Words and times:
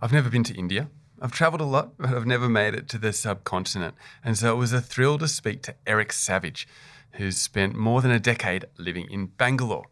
I've 0.00 0.12
never 0.12 0.28
been 0.30 0.44
to 0.44 0.54
India. 0.54 0.88
I've 1.20 1.32
traveled 1.32 1.60
a 1.60 1.64
lot, 1.64 1.96
but 1.96 2.10
I've 2.10 2.26
never 2.26 2.48
made 2.48 2.74
it 2.74 2.88
to 2.90 2.98
the 2.98 3.12
subcontinent. 3.12 3.94
And 4.22 4.36
so 4.36 4.52
it 4.52 4.58
was 4.58 4.72
a 4.72 4.80
thrill 4.80 5.18
to 5.18 5.28
speak 5.28 5.62
to 5.62 5.74
Eric 5.86 6.12
Savage, 6.12 6.68
who's 7.12 7.36
spent 7.36 7.74
more 7.74 8.02
than 8.02 8.10
a 8.10 8.20
decade 8.20 8.66
living 8.76 9.08
in 9.10 9.26
Bangalore. 9.26 9.86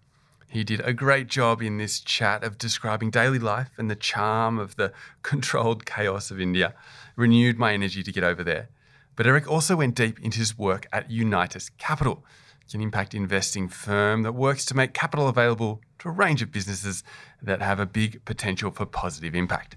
He 0.48 0.64
did 0.64 0.80
a 0.80 0.92
great 0.92 1.28
job 1.28 1.62
in 1.62 1.78
this 1.78 2.00
chat 2.00 2.44
of 2.44 2.58
describing 2.58 3.10
daily 3.10 3.38
life 3.38 3.70
and 3.78 3.90
the 3.90 3.96
charm 3.96 4.58
of 4.58 4.76
the 4.76 4.92
controlled 5.22 5.86
chaos 5.86 6.30
of 6.30 6.40
India. 6.40 6.74
Renewed 7.16 7.58
my 7.58 7.72
energy 7.72 8.02
to 8.02 8.12
get 8.12 8.24
over 8.24 8.44
there. 8.44 8.68
But 9.16 9.26
Eric 9.26 9.50
also 9.50 9.76
went 9.76 9.94
deep 9.94 10.20
into 10.20 10.38
his 10.38 10.58
work 10.58 10.86
at 10.92 11.10
Unitus 11.10 11.70
Capital, 11.78 12.24
an 12.74 12.80
impact 12.80 13.14
investing 13.14 13.68
firm 13.68 14.22
that 14.22 14.32
works 14.32 14.64
to 14.66 14.74
make 14.74 14.94
capital 14.94 15.28
available 15.28 15.80
to 15.98 16.08
a 16.08 16.12
range 16.12 16.42
of 16.42 16.52
businesses 16.52 17.04
that 17.42 17.60
have 17.60 17.78
a 17.78 17.86
big 17.86 18.24
potential 18.24 18.70
for 18.70 18.86
positive 18.86 19.34
impact. 19.34 19.76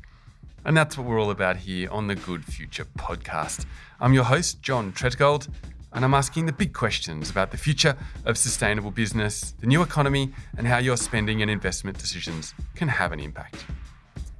And 0.65 0.75
that's 0.75 0.97
what 0.97 1.05
we're 1.05 1.21
all 1.21 1.29
about 1.29 1.57
here 1.57 1.91
on 1.91 2.07
the 2.07 2.15
Good 2.15 2.43
Future 2.43 2.85
podcast. 2.97 3.67
I'm 3.99 4.15
your 4.15 4.23
host, 4.23 4.63
John 4.63 4.93
Tredgold, 4.93 5.47
and 5.93 6.03
I'm 6.03 6.15
asking 6.15 6.47
the 6.47 6.53
big 6.53 6.73
questions 6.73 7.29
about 7.29 7.51
the 7.51 7.57
future 7.57 7.95
of 8.25 8.35
sustainable 8.35 8.89
business, 8.89 9.53
the 9.59 9.67
new 9.67 9.83
economy, 9.83 10.33
and 10.57 10.65
how 10.65 10.79
your 10.79 10.97
spending 10.97 11.43
and 11.43 11.51
investment 11.51 11.99
decisions 11.99 12.55
can 12.73 12.87
have 12.87 13.11
an 13.11 13.19
impact. 13.19 13.63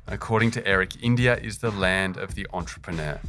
According 0.08 0.50
to 0.52 0.68
Eric, 0.68 1.04
India 1.04 1.38
is 1.38 1.60
the 1.60 1.70
land 1.70 2.18
of 2.18 2.34
the 2.34 2.48
entrepreneur. 2.54 3.20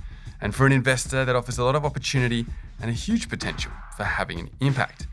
And 0.41 0.55
for 0.55 0.65
an 0.65 0.73
investor, 0.73 1.27
that 1.27 1.37
offers 1.37 1.59
a 1.59 1.65
lot 1.65 1.75
of 1.75 1.85
opportunity 1.85 2.47
and 2.81 2.89
a 2.89 2.95
huge 2.95 3.29
potential 3.29 3.73
for 3.95 4.05
having 4.05 4.41
an 4.41 4.49
impact. 4.61 5.07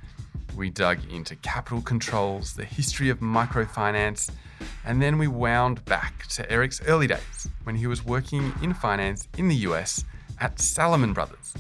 We 0.56 0.70
dug 0.70 1.00
into 1.12 1.36
capital 1.36 1.82
controls, 1.82 2.54
the 2.54 2.64
history 2.64 3.10
of 3.10 3.20
microfinance, 3.20 4.32
and 4.86 5.02
then 5.02 5.18
we 5.18 5.28
wound 5.28 5.84
back 5.86 6.28
to 6.28 6.50
Eric's 6.52 6.82
early 6.88 7.08
days 7.08 7.48
when 7.64 7.76
he 7.76 7.88
was 7.88 8.06
working 8.06 8.54
in 8.62 8.74
finance 8.74 9.28
in 9.38 9.48
the 9.48 9.56
US 9.68 10.06
at 10.40 10.60
Salomon 10.60 11.14
Brothers. 11.14 11.54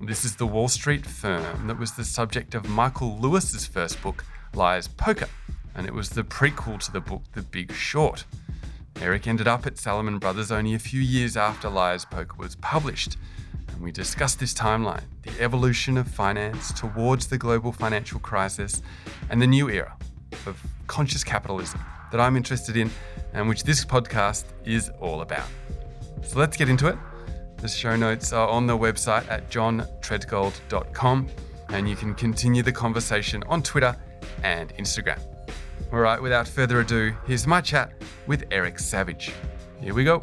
This 0.00 0.24
is 0.24 0.36
the 0.36 0.46
Wall 0.46 0.68
Street 0.68 1.06
firm 1.06 1.66
that 1.66 1.78
was 1.78 1.92
the 1.92 2.04
subject 2.04 2.54
of 2.54 2.68
Michael 2.68 3.18
Lewis's 3.18 3.66
first 3.66 4.02
book, 4.02 4.24
Liar's 4.54 4.88
Poker, 4.88 5.28
and 5.74 5.86
it 5.86 5.94
was 5.94 6.10
the 6.10 6.22
prequel 6.22 6.78
to 6.84 6.92
the 6.92 7.00
book 7.00 7.22
The 7.32 7.42
Big 7.42 7.72
Short. 7.72 8.24
Eric 9.00 9.26
ended 9.26 9.48
up 9.48 9.66
at 9.66 9.78
Salomon 9.78 10.18
Brothers 10.18 10.50
only 10.50 10.74
a 10.74 10.78
few 10.78 11.00
years 11.00 11.36
after 11.36 11.68
Liar's 11.68 12.04
Poker 12.04 12.36
was 12.38 12.56
published 12.56 13.16
and 13.76 13.84
we 13.84 13.92
discussed 13.92 14.40
this 14.40 14.54
timeline, 14.54 15.04
the 15.22 15.38
evolution 15.38 15.98
of 15.98 16.08
finance 16.08 16.72
towards 16.72 17.26
the 17.26 17.36
global 17.36 17.72
financial 17.72 18.18
crisis, 18.18 18.82
and 19.28 19.40
the 19.40 19.46
new 19.46 19.68
era 19.68 19.94
of 20.46 20.62
conscious 20.86 21.22
capitalism 21.22 21.80
that 22.10 22.20
I'm 22.20 22.36
interested 22.36 22.76
in 22.76 22.90
and 23.32 23.48
which 23.48 23.62
this 23.62 23.84
podcast 23.84 24.44
is 24.64 24.90
all 25.00 25.20
about. 25.20 25.48
So 26.22 26.38
let's 26.38 26.56
get 26.56 26.68
into 26.68 26.88
it. 26.88 26.96
The 27.58 27.68
show 27.68 27.96
notes 27.96 28.32
are 28.32 28.48
on 28.48 28.66
the 28.66 28.76
website 28.76 29.28
at 29.30 29.50
johntredgold.com 29.50 31.28
and 31.70 31.88
you 31.88 31.96
can 31.96 32.14
continue 32.14 32.62
the 32.62 32.72
conversation 32.72 33.42
on 33.48 33.62
Twitter 33.62 33.96
and 34.42 34.74
Instagram. 34.76 35.20
All 35.92 36.00
right, 36.00 36.20
without 36.20 36.48
further 36.48 36.80
ado, 36.80 37.14
here's 37.26 37.46
my 37.46 37.60
chat 37.60 37.92
with 38.26 38.44
Eric 38.50 38.78
Savage. 38.78 39.32
Here 39.80 39.94
we 39.94 40.04
go. 40.04 40.22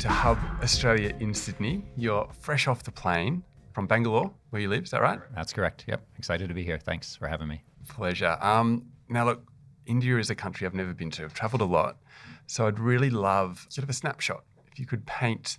To 0.00 0.08
Hub 0.08 0.38
Australia 0.62 1.14
in 1.20 1.34
Sydney. 1.34 1.84
You're 1.94 2.26
fresh 2.40 2.66
off 2.66 2.82
the 2.82 2.90
plane 2.90 3.42
from 3.74 3.86
Bangalore, 3.86 4.32
where 4.48 4.62
you 4.62 4.70
live. 4.70 4.84
Is 4.84 4.90
that 4.92 5.02
right? 5.02 5.20
That's 5.34 5.52
correct. 5.52 5.84
Yep. 5.86 6.02
Excited 6.16 6.48
to 6.48 6.54
be 6.54 6.64
here. 6.64 6.78
Thanks 6.78 7.14
for 7.14 7.28
having 7.28 7.48
me. 7.48 7.62
Pleasure. 7.86 8.38
Um, 8.40 8.86
now, 9.10 9.26
look, 9.26 9.42
India 9.84 10.16
is 10.16 10.30
a 10.30 10.34
country 10.34 10.66
I've 10.66 10.72
never 10.72 10.94
been 10.94 11.10
to. 11.10 11.24
I've 11.24 11.34
traveled 11.34 11.60
a 11.60 11.66
lot. 11.66 11.98
So 12.46 12.66
I'd 12.66 12.80
really 12.80 13.10
love 13.10 13.66
sort 13.68 13.82
of 13.82 13.90
a 13.90 13.92
snapshot. 13.92 14.42
If 14.72 14.78
you 14.80 14.86
could 14.86 15.04
paint 15.04 15.58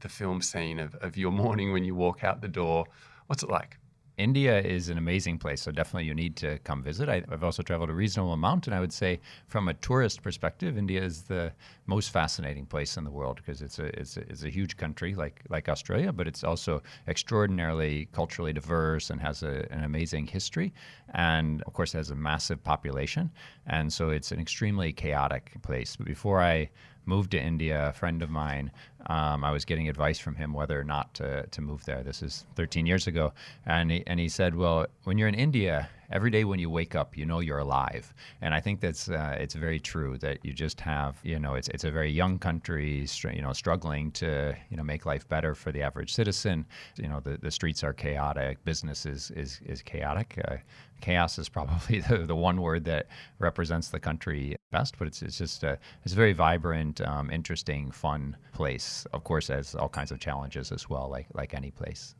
the 0.00 0.08
film 0.08 0.42
scene 0.42 0.80
of, 0.80 0.96
of 0.96 1.16
your 1.16 1.30
morning 1.44 1.72
when 1.72 1.84
you 1.84 1.94
walk 1.94 2.24
out 2.24 2.42
the 2.42 2.48
door, 2.48 2.86
what's 3.28 3.44
it 3.44 3.50
like? 3.50 3.78
India 4.18 4.58
is 4.58 4.88
an 4.88 4.96
amazing 4.96 5.36
place, 5.36 5.60
so 5.60 5.70
definitely 5.70 6.06
you 6.06 6.14
need 6.14 6.36
to 6.36 6.58
come 6.60 6.82
visit. 6.82 7.06
I, 7.08 7.22
have 7.28 7.44
also 7.44 7.62
traveled 7.62 7.90
a 7.90 7.94
reasonable 7.94 8.32
amount, 8.32 8.66
and 8.66 8.74
I 8.74 8.80
would 8.80 8.92
say, 8.92 9.20
from 9.46 9.68
a 9.68 9.74
tourist 9.74 10.22
perspective, 10.22 10.78
India 10.78 11.02
is 11.02 11.22
the 11.22 11.52
most 11.84 12.10
fascinating 12.10 12.64
place 12.64 12.96
in 12.96 13.04
the 13.04 13.10
world 13.10 13.36
because 13.36 13.60
it's 13.60 13.78
a, 13.78 13.84
it's 14.00 14.16
a 14.16 14.20
it's 14.20 14.42
a 14.42 14.48
huge 14.48 14.78
country 14.78 15.14
like 15.14 15.42
like 15.50 15.68
Australia, 15.68 16.12
but 16.12 16.26
it's 16.26 16.44
also 16.44 16.82
extraordinarily 17.06 18.08
culturally 18.12 18.54
diverse 18.54 19.10
and 19.10 19.20
has 19.20 19.42
a, 19.42 19.66
an 19.70 19.84
amazing 19.84 20.26
history, 20.26 20.72
and 21.12 21.62
of 21.64 21.74
course 21.74 21.92
has 21.92 22.10
a 22.10 22.16
massive 22.16 22.64
population, 22.64 23.30
and 23.66 23.92
so 23.92 24.08
it's 24.08 24.32
an 24.32 24.40
extremely 24.40 24.94
chaotic 24.94 25.52
place. 25.60 25.94
But 25.94 26.06
before 26.06 26.40
I 26.40 26.70
moved 27.04 27.32
to 27.32 27.40
India, 27.40 27.88
a 27.88 27.92
friend 27.92 28.22
of 28.22 28.30
mine, 28.30 28.70
um, 29.06 29.44
I 29.44 29.50
was 29.50 29.64
getting 29.64 29.88
advice 29.88 30.18
from 30.18 30.34
him 30.34 30.52
whether 30.52 30.78
or 30.78 30.84
not 30.84 31.14
to, 31.14 31.46
to 31.46 31.60
move 31.60 31.84
there. 31.84 32.02
This 32.02 32.22
is 32.22 32.44
13 32.56 32.86
years 32.86 33.06
ago. 33.06 33.32
And 33.64 33.90
he, 33.90 34.04
and 34.06 34.18
he 34.18 34.28
said, 34.28 34.54
Well, 34.54 34.86
when 35.04 35.18
you're 35.18 35.28
in 35.28 35.34
India, 35.34 35.88
every 36.10 36.30
day 36.30 36.44
when 36.44 36.58
you 36.58 36.70
wake 36.70 36.94
up, 36.94 37.16
you 37.16 37.26
know 37.26 37.40
you're 37.40 37.58
alive. 37.58 38.12
And 38.40 38.54
I 38.54 38.60
think 38.60 38.80
that's 38.80 39.08
uh, 39.08 39.36
it's 39.38 39.54
very 39.54 39.78
true 39.78 40.18
that 40.18 40.44
you 40.44 40.52
just 40.52 40.80
have, 40.80 41.18
you 41.22 41.38
know, 41.38 41.54
it's, 41.54 41.68
it's 41.68 41.84
a 41.84 41.90
very 41.90 42.10
young 42.10 42.38
country, 42.38 43.06
you 43.32 43.42
know, 43.42 43.52
struggling 43.52 44.10
to, 44.12 44.56
you 44.70 44.76
know, 44.76 44.82
make 44.82 45.06
life 45.06 45.28
better 45.28 45.54
for 45.54 45.72
the 45.72 45.82
average 45.82 46.12
citizen. 46.12 46.66
You 46.96 47.08
know, 47.08 47.20
the, 47.20 47.38
the 47.38 47.50
streets 47.50 47.82
are 47.84 47.92
chaotic, 47.92 48.64
business 48.64 49.06
is, 49.06 49.30
is, 49.32 49.60
is 49.64 49.82
chaotic. 49.82 50.38
Uh, 50.48 50.56
chaos 51.00 51.38
is 51.38 51.48
probably 51.48 52.00
the, 52.08 52.18
the 52.18 52.36
one 52.36 52.60
word 52.60 52.84
that 52.84 53.06
represents 53.38 53.88
the 53.88 54.00
country 54.00 54.56
best, 54.70 54.98
but 54.98 55.08
it's, 55.08 55.22
it's 55.22 55.38
just 55.38 55.64
a, 55.64 55.78
it's 56.04 56.12
a 56.12 56.16
very 56.16 56.32
vibrant, 56.32 57.00
um, 57.02 57.30
interesting, 57.30 57.90
fun 57.90 58.36
place. 58.52 58.95
Of 59.12 59.24
course, 59.24 59.48
has 59.48 59.74
all 59.74 59.88
kinds 59.88 60.10
of 60.10 60.18
challenges 60.20 60.72
as 60.72 60.88
well, 60.88 61.08
like, 61.10 61.26
like 61.34 61.52
any 61.54 61.70
place. 61.70 62.14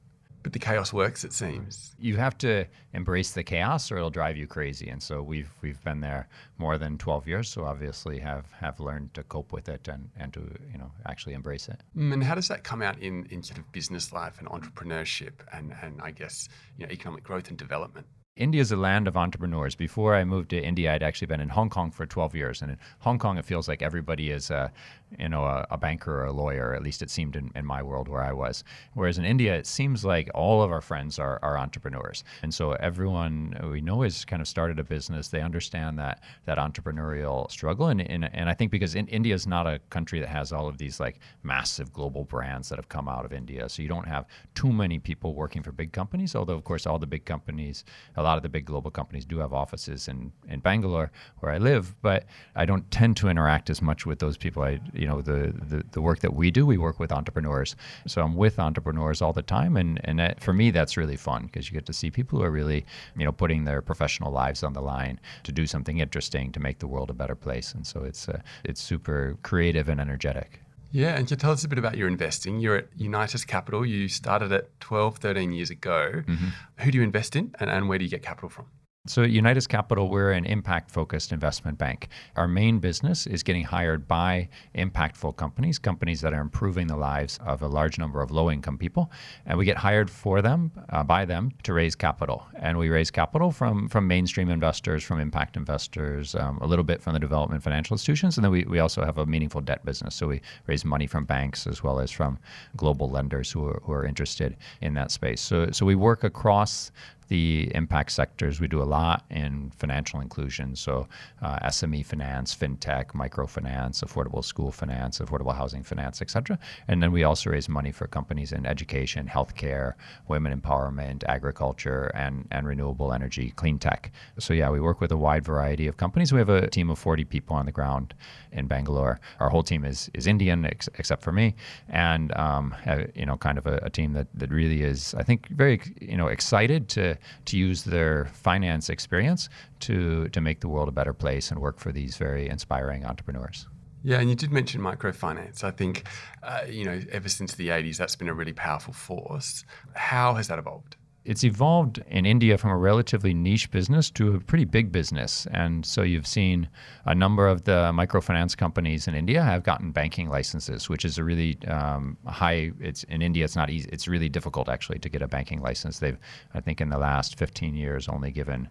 But 0.46 0.52
the 0.52 0.60
chaos 0.60 0.92
works, 0.92 1.24
it 1.24 1.32
seems. 1.32 1.96
You 1.98 2.18
have 2.18 2.38
to 2.38 2.66
embrace 2.92 3.32
the 3.32 3.42
chaos, 3.42 3.90
or 3.90 3.96
it'll 3.96 4.10
drive 4.10 4.36
you 4.36 4.46
crazy. 4.46 4.88
And 4.88 5.02
so 5.02 5.20
we've 5.20 5.50
we've 5.60 5.82
been 5.82 5.98
there 5.98 6.28
more 6.56 6.78
than 6.78 6.98
12 6.98 7.26
years, 7.26 7.48
so 7.48 7.64
obviously 7.64 8.20
have 8.20 8.52
have 8.52 8.78
learned 8.78 9.12
to 9.14 9.24
cope 9.24 9.52
with 9.52 9.68
it 9.68 9.88
and, 9.88 10.08
and 10.16 10.32
to 10.34 10.42
you 10.70 10.78
know 10.78 10.92
actually 11.04 11.34
embrace 11.34 11.66
it. 11.68 11.80
Mm, 11.96 12.12
and 12.12 12.22
how 12.22 12.36
does 12.36 12.46
that 12.46 12.62
come 12.62 12.80
out 12.80 12.96
in, 13.00 13.26
in 13.28 13.42
sort 13.42 13.58
of 13.58 13.72
business 13.72 14.12
life 14.12 14.38
and 14.38 14.46
entrepreneurship 14.46 15.32
and 15.52 15.74
and 15.82 16.00
I 16.00 16.12
guess 16.12 16.48
you 16.78 16.86
know 16.86 16.92
economic 16.92 17.24
growth 17.24 17.48
and 17.48 17.58
development? 17.58 18.06
India 18.36 18.60
is 18.60 18.70
a 18.70 18.76
land 18.76 19.08
of 19.08 19.16
entrepreneurs. 19.16 19.74
Before 19.74 20.14
I 20.14 20.24
moved 20.24 20.50
to 20.50 20.62
India, 20.62 20.92
I'd 20.92 21.02
actually 21.02 21.26
been 21.26 21.40
in 21.40 21.48
Hong 21.48 21.70
Kong 21.70 21.90
for 21.90 22.04
12 22.04 22.34
years. 22.34 22.60
And 22.60 22.72
in 22.72 22.78
Hong 22.98 23.18
Kong, 23.18 23.38
it 23.38 23.46
feels 23.46 23.66
like 23.66 23.80
everybody 23.80 24.30
is, 24.30 24.50
a, 24.50 24.70
you 25.18 25.28
know, 25.28 25.44
a, 25.44 25.66
a, 25.70 25.78
banker 25.78 26.22
or 26.22 26.26
a 26.26 26.32
lawyer. 26.32 26.74
At 26.74 26.82
least 26.82 27.02
it 27.02 27.10
seemed 27.10 27.36
in, 27.36 27.50
in, 27.54 27.64
my 27.64 27.82
world 27.82 28.08
where 28.08 28.22
I 28.22 28.32
was. 28.32 28.64
Whereas 28.94 29.18
in 29.18 29.24
India, 29.24 29.54
it 29.54 29.66
seems 29.66 30.04
like 30.04 30.28
all 30.34 30.62
of 30.62 30.70
our 30.70 30.80
friends 30.80 31.18
are, 31.18 31.38
are 31.42 31.56
entrepreneurs. 31.56 32.24
And 32.42 32.52
so 32.52 32.72
everyone 32.72 33.56
we 33.70 33.80
know 33.80 34.02
has 34.02 34.24
kind 34.24 34.42
of 34.42 34.48
started 34.48 34.78
a 34.78 34.84
business. 34.84 35.28
They 35.28 35.40
understand 35.40 35.98
that 35.98 36.22
that 36.44 36.58
entrepreneurial 36.58 37.50
struggle. 37.50 37.88
And, 37.88 38.00
and, 38.00 38.28
and 38.34 38.48
I 38.48 38.54
think 38.54 38.70
because 38.70 38.94
in, 38.94 39.06
India 39.08 39.34
is 39.34 39.46
not 39.46 39.66
a 39.66 39.78
country 39.90 40.18
that 40.20 40.28
has 40.28 40.52
all 40.52 40.68
of 40.68 40.78
these 40.78 40.98
like 40.98 41.20
massive 41.42 41.92
global 41.92 42.24
brands 42.24 42.68
that 42.68 42.76
have 42.76 42.88
come 42.88 43.08
out 43.08 43.24
of 43.24 43.32
India. 43.32 43.68
So 43.68 43.82
you 43.82 43.88
don't 43.88 44.08
have 44.08 44.26
too 44.54 44.72
many 44.72 44.98
people 44.98 45.34
working 45.34 45.62
for 45.62 45.72
big 45.72 45.92
companies, 45.92 46.34
although, 46.34 46.54
of 46.54 46.64
course, 46.64 46.86
all 46.86 46.98
the 46.98 47.06
big 47.06 47.24
companies, 47.24 47.84
a 48.16 48.22
lot 48.22 48.36
of 48.36 48.42
the 48.42 48.48
big 48.48 48.64
global 48.64 48.90
companies 48.90 49.24
do 49.24 49.38
have 49.38 49.52
offices 49.52 50.08
in, 50.08 50.32
in 50.48 50.60
Bangalore 50.60 51.10
where 51.38 51.52
I 51.52 51.58
live, 51.58 51.94
but 52.02 52.24
I 52.54 52.64
don't 52.64 52.90
tend 52.90 53.16
to 53.18 53.28
interact 53.28 53.70
as 53.70 53.80
much 53.80 54.04
with 54.04 54.18
those 54.18 54.36
people. 54.36 54.62
I, 54.62 54.80
you 54.98 55.06
know, 55.06 55.20
the, 55.20 55.52
the, 55.68 55.84
the 55.92 56.00
work 56.00 56.20
that 56.20 56.34
we 56.34 56.50
do, 56.50 56.66
we 56.66 56.78
work 56.78 56.98
with 56.98 57.12
entrepreneurs. 57.12 57.76
So 58.06 58.22
I'm 58.22 58.34
with 58.34 58.58
entrepreneurs 58.58 59.22
all 59.22 59.32
the 59.32 59.42
time. 59.42 59.76
And, 59.76 60.00
and 60.04 60.18
that, 60.18 60.40
for 60.40 60.52
me, 60.52 60.70
that's 60.70 60.96
really 60.96 61.16
fun 61.16 61.46
because 61.46 61.68
you 61.68 61.74
get 61.74 61.86
to 61.86 61.92
see 61.92 62.10
people 62.10 62.38
who 62.38 62.44
are 62.44 62.50
really, 62.50 62.84
you 63.16 63.24
know, 63.24 63.32
putting 63.32 63.64
their 63.64 63.82
professional 63.82 64.32
lives 64.32 64.62
on 64.62 64.72
the 64.72 64.82
line 64.82 65.20
to 65.44 65.52
do 65.52 65.66
something 65.66 65.98
interesting 65.98 66.52
to 66.52 66.60
make 66.60 66.78
the 66.78 66.86
world 66.86 67.10
a 67.10 67.14
better 67.14 67.34
place. 67.34 67.72
And 67.72 67.86
so 67.86 68.04
it's, 68.04 68.28
uh, 68.28 68.40
it's 68.64 68.80
super 68.80 69.36
creative 69.42 69.88
and 69.88 70.00
energetic. 70.00 70.60
Yeah, 70.92 71.16
and 71.16 71.26
can 71.26 71.34
you 71.34 71.36
tell 71.36 71.50
us 71.50 71.64
a 71.64 71.68
bit 71.68 71.78
about 71.78 71.96
your 71.96 72.08
investing? 72.08 72.58
You're 72.60 72.76
at 72.76 72.96
Unitus 72.96 73.46
Capital. 73.46 73.84
You 73.84 74.08
started 74.08 74.52
it 74.52 74.70
12, 74.80 75.18
13 75.18 75.52
years 75.52 75.70
ago. 75.70 76.22
Mm-hmm. 76.26 76.46
Who 76.78 76.90
do 76.90 76.98
you 76.98 77.04
invest 77.04 77.36
in 77.36 77.54
and, 77.60 77.68
and 77.68 77.88
where 77.88 77.98
do 77.98 78.04
you 78.04 78.10
get 78.10 78.22
capital 78.22 78.48
from? 78.48 78.66
So, 79.08 79.22
at 79.22 79.30
Unitus 79.30 79.68
Capital, 79.68 80.08
we're 80.08 80.32
an 80.32 80.44
impact 80.44 80.90
focused 80.90 81.30
investment 81.30 81.78
bank. 81.78 82.08
Our 82.34 82.48
main 82.48 82.80
business 82.80 83.26
is 83.26 83.44
getting 83.44 83.62
hired 83.62 84.08
by 84.08 84.48
impactful 84.74 85.36
companies, 85.36 85.78
companies 85.78 86.20
that 86.22 86.32
are 86.32 86.40
improving 86.40 86.88
the 86.88 86.96
lives 86.96 87.38
of 87.46 87.62
a 87.62 87.68
large 87.68 87.98
number 87.98 88.20
of 88.20 88.32
low 88.32 88.50
income 88.50 88.76
people. 88.76 89.12
And 89.46 89.58
we 89.58 89.64
get 89.64 89.76
hired 89.76 90.10
for 90.10 90.42
them, 90.42 90.72
uh, 90.90 91.04
by 91.04 91.24
them, 91.24 91.52
to 91.62 91.72
raise 91.72 91.94
capital. 91.94 92.46
And 92.56 92.78
we 92.78 92.88
raise 92.88 93.12
capital 93.12 93.52
from, 93.52 93.88
from 93.88 94.08
mainstream 94.08 94.48
investors, 94.48 95.04
from 95.04 95.20
impact 95.20 95.56
investors, 95.56 96.34
um, 96.34 96.58
a 96.60 96.66
little 96.66 96.84
bit 96.84 97.00
from 97.00 97.12
the 97.12 97.20
development 97.20 97.62
financial 97.62 97.94
institutions. 97.94 98.36
And 98.36 98.44
then 98.44 98.50
we, 98.50 98.64
we 98.64 98.80
also 98.80 99.04
have 99.04 99.18
a 99.18 99.26
meaningful 99.26 99.60
debt 99.60 99.84
business. 99.84 100.16
So, 100.16 100.26
we 100.26 100.40
raise 100.66 100.84
money 100.84 101.06
from 101.06 101.24
banks 101.24 101.68
as 101.68 101.82
well 101.82 102.00
as 102.00 102.10
from 102.10 102.38
global 102.76 103.08
lenders 103.08 103.52
who 103.52 103.68
are, 103.68 103.80
who 103.84 103.92
are 103.92 104.04
interested 104.04 104.56
in 104.80 104.94
that 104.94 105.12
space. 105.12 105.40
So, 105.40 105.70
so 105.70 105.86
we 105.86 105.94
work 105.94 106.24
across 106.24 106.90
the 107.28 107.70
impact 107.74 108.12
sectors. 108.12 108.60
We 108.60 108.68
do 108.68 108.82
a 108.82 108.84
lot 108.84 109.24
in 109.30 109.70
financial 109.76 110.20
inclusion, 110.20 110.76
so 110.76 111.08
uh, 111.42 111.58
SME 111.68 112.04
finance, 112.04 112.54
fintech, 112.54 113.12
microfinance, 113.12 114.04
affordable 114.04 114.44
school 114.44 114.70
finance, 114.70 115.18
affordable 115.18 115.54
housing 115.54 115.82
finance, 115.82 116.22
etc. 116.22 116.58
And 116.88 117.02
then 117.02 117.12
we 117.12 117.24
also 117.24 117.50
raise 117.50 117.68
money 117.68 117.92
for 117.92 118.06
companies 118.06 118.52
in 118.52 118.66
education, 118.66 119.26
healthcare, 119.26 119.94
women 120.28 120.58
empowerment, 120.58 121.24
agriculture, 121.24 122.10
and, 122.14 122.46
and 122.50 122.66
renewable 122.66 123.12
energy, 123.12 123.52
clean 123.56 123.78
tech. 123.78 124.12
So 124.38 124.54
yeah, 124.54 124.70
we 124.70 124.80
work 124.80 125.00
with 125.00 125.12
a 125.12 125.16
wide 125.16 125.44
variety 125.44 125.86
of 125.86 125.96
companies. 125.96 126.32
We 126.32 126.38
have 126.38 126.48
a 126.48 126.68
team 126.68 126.90
of 126.90 126.98
40 126.98 127.24
people 127.24 127.56
on 127.56 127.66
the 127.66 127.72
ground 127.72 128.14
in 128.52 128.66
Bangalore. 128.66 129.20
Our 129.40 129.50
whole 129.50 129.62
team 129.62 129.84
is, 129.84 130.10
is 130.14 130.26
Indian, 130.26 130.64
ex- 130.64 130.88
except 130.98 131.22
for 131.22 131.32
me, 131.32 131.54
and 131.88 132.36
um, 132.36 132.74
you 133.14 133.26
know, 133.26 133.36
kind 133.36 133.58
of 133.58 133.66
a, 133.66 133.78
a 133.82 133.90
team 133.90 134.12
that, 134.12 134.28
that 134.34 134.50
really 134.50 134.82
is, 134.82 135.14
I 135.14 135.22
think, 135.22 135.48
very 135.48 135.80
you 136.00 136.16
know 136.16 136.28
excited 136.28 136.88
to 136.90 137.15
to 137.46 137.56
use 137.56 137.84
their 137.84 138.26
finance 138.26 138.88
experience 138.88 139.48
to 139.80 140.28
to 140.28 140.40
make 140.40 140.60
the 140.60 140.68
world 140.68 140.88
a 140.88 140.92
better 140.92 141.12
place 141.12 141.50
and 141.50 141.60
work 141.60 141.78
for 141.78 141.92
these 141.92 142.16
very 142.16 142.48
inspiring 142.48 143.04
entrepreneurs. 143.04 143.66
Yeah, 144.02 144.20
and 144.20 144.30
you 144.30 144.36
did 144.36 144.52
mention 144.52 144.80
microfinance. 144.80 145.64
I 145.64 145.72
think, 145.72 146.06
uh, 146.42 146.60
you 146.68 146.84
know, 146.84 147.00
ever 147.10 147.28
since 147.28 147.56
the 147.56 147.68
80s, 147.70 147.96
that's 147.96 148.14
been 148.14 148.28
a 148.28 148.34
really 148.34 148.52
powerful 148.52 148.94
force. 148.94 149.64
How 149.94 150.34
has 150.34 150.46
that 150.46 150.60
evolved? 150.60 150.96
It's 151.26 151.42
evolved 151.42 152.02
in 152.08 152.24
India 152.24 152.56
from 152.56 152.70
a 152.70 152.76
relatively 152.76 153.34
niche 153.34 153.70
business 153.70 154.10
to 154.12 154.36
a 154.36 154.40
pretty 154.40 154.64
big 154.64 154.92
business. 154.92 155.46
And 155.50 155.84
so 155.84 156.02
you've 156.02 156.26
seen 156.26 156.68
a 157.04 157.14
number 157.14 157.48
of 157.48 157.64
the 157.64 157.90
microfinance 157.92 158.56
companies 158.56 159.08
in 159.08 159.14
India 159.14 159.42
have 159.42 159.64
gotten 159.64 159.90
banking 159.90 160.28
licenses, 160.28 160.88
which 160.88 161.04
is 161.04 161.18
a 161.18 161.24
really 161.24 161.58
um, 161.66 162.16
high. 162.26 162.70
It's 162.80 163.02
in 163.04 163.22
India. 163.22 163.44
It's 163.44 163.56
not 163.56 163.70
easy. 163.70 163.88
It's 163.92 164.06
really 164.06 164.28
difficult 164.28 164.68
actually 164.68 165.00
to 165.00 165.08
get 165.08 165.20
a 165.20 165.28
banking 165.28 165.60
license. 165.60 165.98
They've, 165.98 166.18
I 166.54 166.60
think, 166.60 166.80
in 166.80 166.90
the 166.90 166.98
last 166.98 167.36
15 167.38 167.74
years, 167.74 168.08
only 168.08 168.30
given 168.30 168.68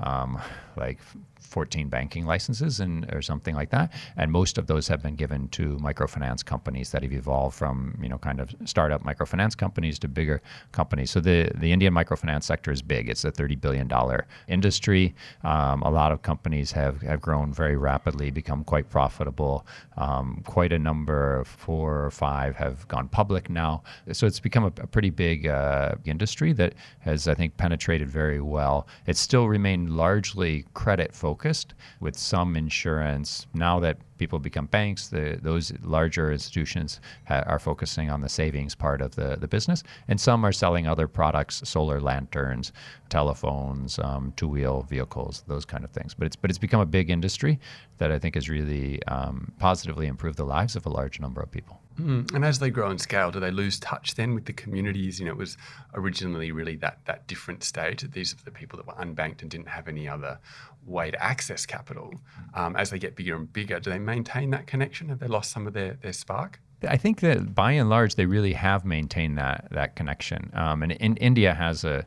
um, 0.00 0.40
like 0.76 0.98
14 1.40 1.88
banking 1.88 2.26
licenses 2.26 2.80
and 2.80 3.12
or 3.14 3.22
something 3.22 3.54
like 3.54 3.70
that, 3.70 3.92
and 4.16 4.30
most 4.30 4.58
of 4.58 4.66
those 4.66 4.88
have 4.88 5.02
been 5.02 5.16
given 5.16 5.48
to 5.48 5.76
microfinance 5.78 6.44
companies 6.44 6.90
that 6.92 7.02
have 7.02 7.12
evolved 7.12 7.56
from 7.56 7.98
you 8.02 8.08
know 8.08 8.18
kind 8.18 8.40
of 8.40 8.54
startup 8.64 9.02
microfinance 9.02 9.56
companies 9.56 9.98
to 9.98 10.08
bigger 10.08 10.42
companies. 10.72 11.10
So 11.10 11.20
the 11.20 11.50
the 11.54 11.72
Indian 11.72 11.94
microfinance 11.94 12.44
sector 12.44 12.70
is 12.70 12.82
big. 12.82 13.08
It's 13.08 13.24
a 13.24 13.30
30 13.30 13.56
billion 13.56 13.88
dollar 13.88 14.26
industry. 14.48 15.14
Um, 15.44 15.82
a 15.82 15.90
lot 15.90 16.12
of 16.12 16.22
companies 16.22 16.72
have 16.72 17.02
have 17.02 17.20
grown 17.20 17.52
very 17.52 17.76
rapidly, 17.76 18.30
become 18.30 18.64
quite 18.64 18.88
profitable. 18.90 19.66
Um, 19.96 20.42
quite 20.46 20.72
a 20.72 20.78
number, 20.78 21.44
four 21.44 22.04
or 22.04 22.10
five, 22.10 22.56
have 22.56 22.86
gone 22.88 23.08
public 23.08 23.50
now. 23.50 23.82
So 24.12 24.26
it's 24.26 24.40
become 24.40 24.64
a, 24.64 24.72
a 24.80 24.86
pretty 24.86 25.10
big 25.10 25.46
uh, 25.46 25.94
industry 26.04 26.52
that 26.54 26.74
has 27.00 27.28
I 27.28 27.34
think 27.34 27.56
penetrated 27.56 28.08
very 28.08 28.40
well. 28.40 28.86
It's 29.06 29.20
still 29.20 29.46
remained 29.48 29.90
largely 29.90 30.64
credit 30.74 31.14
focused 31.14 31.29
focused 31.30 31.74
with 32.00 32.16
some 32.18 32.56
insurance. 32.56 33.46
Now 33.54 33.78
that 33.80 33.98
people 34.20 34.38
become 34.38 34.66
banks, 34.66 35.08
the, 35.08 35.38
those 35.42 35.72
larger 35.82 36.30
institutions 36.30 37.00
ha- 37.26 37.42
are 37.46 37.58
focusing 37.58 38.10
on 38.10 38.20
the 38.20 38.28
savings 38.28 38.76
part 38.76 39.00
of 39.00 39.16
the, 39.16 39.36
the 39.40 39.48
business. 39.48 39.82
And 40.06 40.20
some 40.20 40.44
are 40.44 40.52
selling 40.52 40.86
other 40.86 41.08
products, 41.08 41.62
solar 41.68 42.00
lanterns, 42.00 42.72
telephones, 43.08 43.98
um, 43.98 44.32
two 44.36 44.46
wheel 44.46 44.86
vehicles, 44.88 45.42
those 45.48 45.64
kind 45.64 45.84
of 45.84 45.90
things. 45.90 46.14
But 46.14 46.26
it's, 46.26 46.36
but 46.36 46.50
it's 46.50 46.58
become 46.58 46.80
a 46.80 46.86
big 46.86 47.10
industry 47.10 47.58
that 47.98 48.12
I 48.12 48.18
think 48.18 48.34
has 48.36 48.48
really 48.48 49.02
um, 49.06 49.52
positively 49.58 50.06
improved 50.06 50.36
the 50.36 50.44
lives 50.44 50.76
of 50.76 50.86
a 50.86 50.90
large 50.90 51.18
number 51.18 51.40
of 51.40 51.50
people. 51.50 51.80
Mm. 52.00 52.34
And 52.34 52.44
as 52.44 52.58
they 52.58 52.70
grow 52.70 52.90
in 52.90 52.98
scale, 52.98 53.30
do 53.30 53.40
they 53.40 53.50
lose 53.50 53.78
touch 53.78 54.14
then 54.14 54.34
with 54.34 54.46
the 54.46 54.52
communities? 54.52 55.18
You 55.18 55.26
know, 55.26 55.32
it 55.32 55.36
was 55.36 55.56
originally 55.94 56.50
really 56.52 56.76
that 56.76 56.98
that 57.04 57.26
different 57.26 57.62
state. 57.62 58.04
These 58.12 58.32
are 58.32 58.44
the 58.44 58.50
people 58.50 58.76
that 58.78 58.86
were 58.86 59.04
unbanked 59.04 59.42
and 59.42 59.50
didn't 59.50 59.68
have 59.68 59.88
any 59.88 60.08
other 60.08 60.38
way 60.86 61.10
to 61.10 61.22
access 61.22 61.66
capital. 61.66 62.14
Um, 62.54 62.74
as 62.76 62.90
they 62.90 62.98
get 62.98 63.16
bigger 63.16 63.36
and 63.36 63.52
bigger, 63.52 63.80
do 63.80 63.90
they 63.90 63.98
maintain 64.10 64.50
that 64.50 64.66
connection? 64.66 65.08
Have 65.08 65.20
they 65.20 65.28
lost 65.28 65.50
some 65.50 65.66
of 65.66 65.72
their, 65.72 65.94
their 66.02 66.12
spark? 66.12 66.60
I 66.88 66.96
think 66.96 67.20
that 67.20 67.54
by 67.54 67.72
and 67.72 67.90
large, 67.90 68.14
they 68.14 68.26
really 68.26 68.54
have 68.54 68.84
maintained 68.84 69.36
that 69.38 69.68
that 69.70 69.96
connection. 69.96 70.50
Um, 70.54 70.82
and 70.82 70.92
in, 70.92 71.16
India 71.16 71.52
has 71.52 71.84
a, 71.84 72.06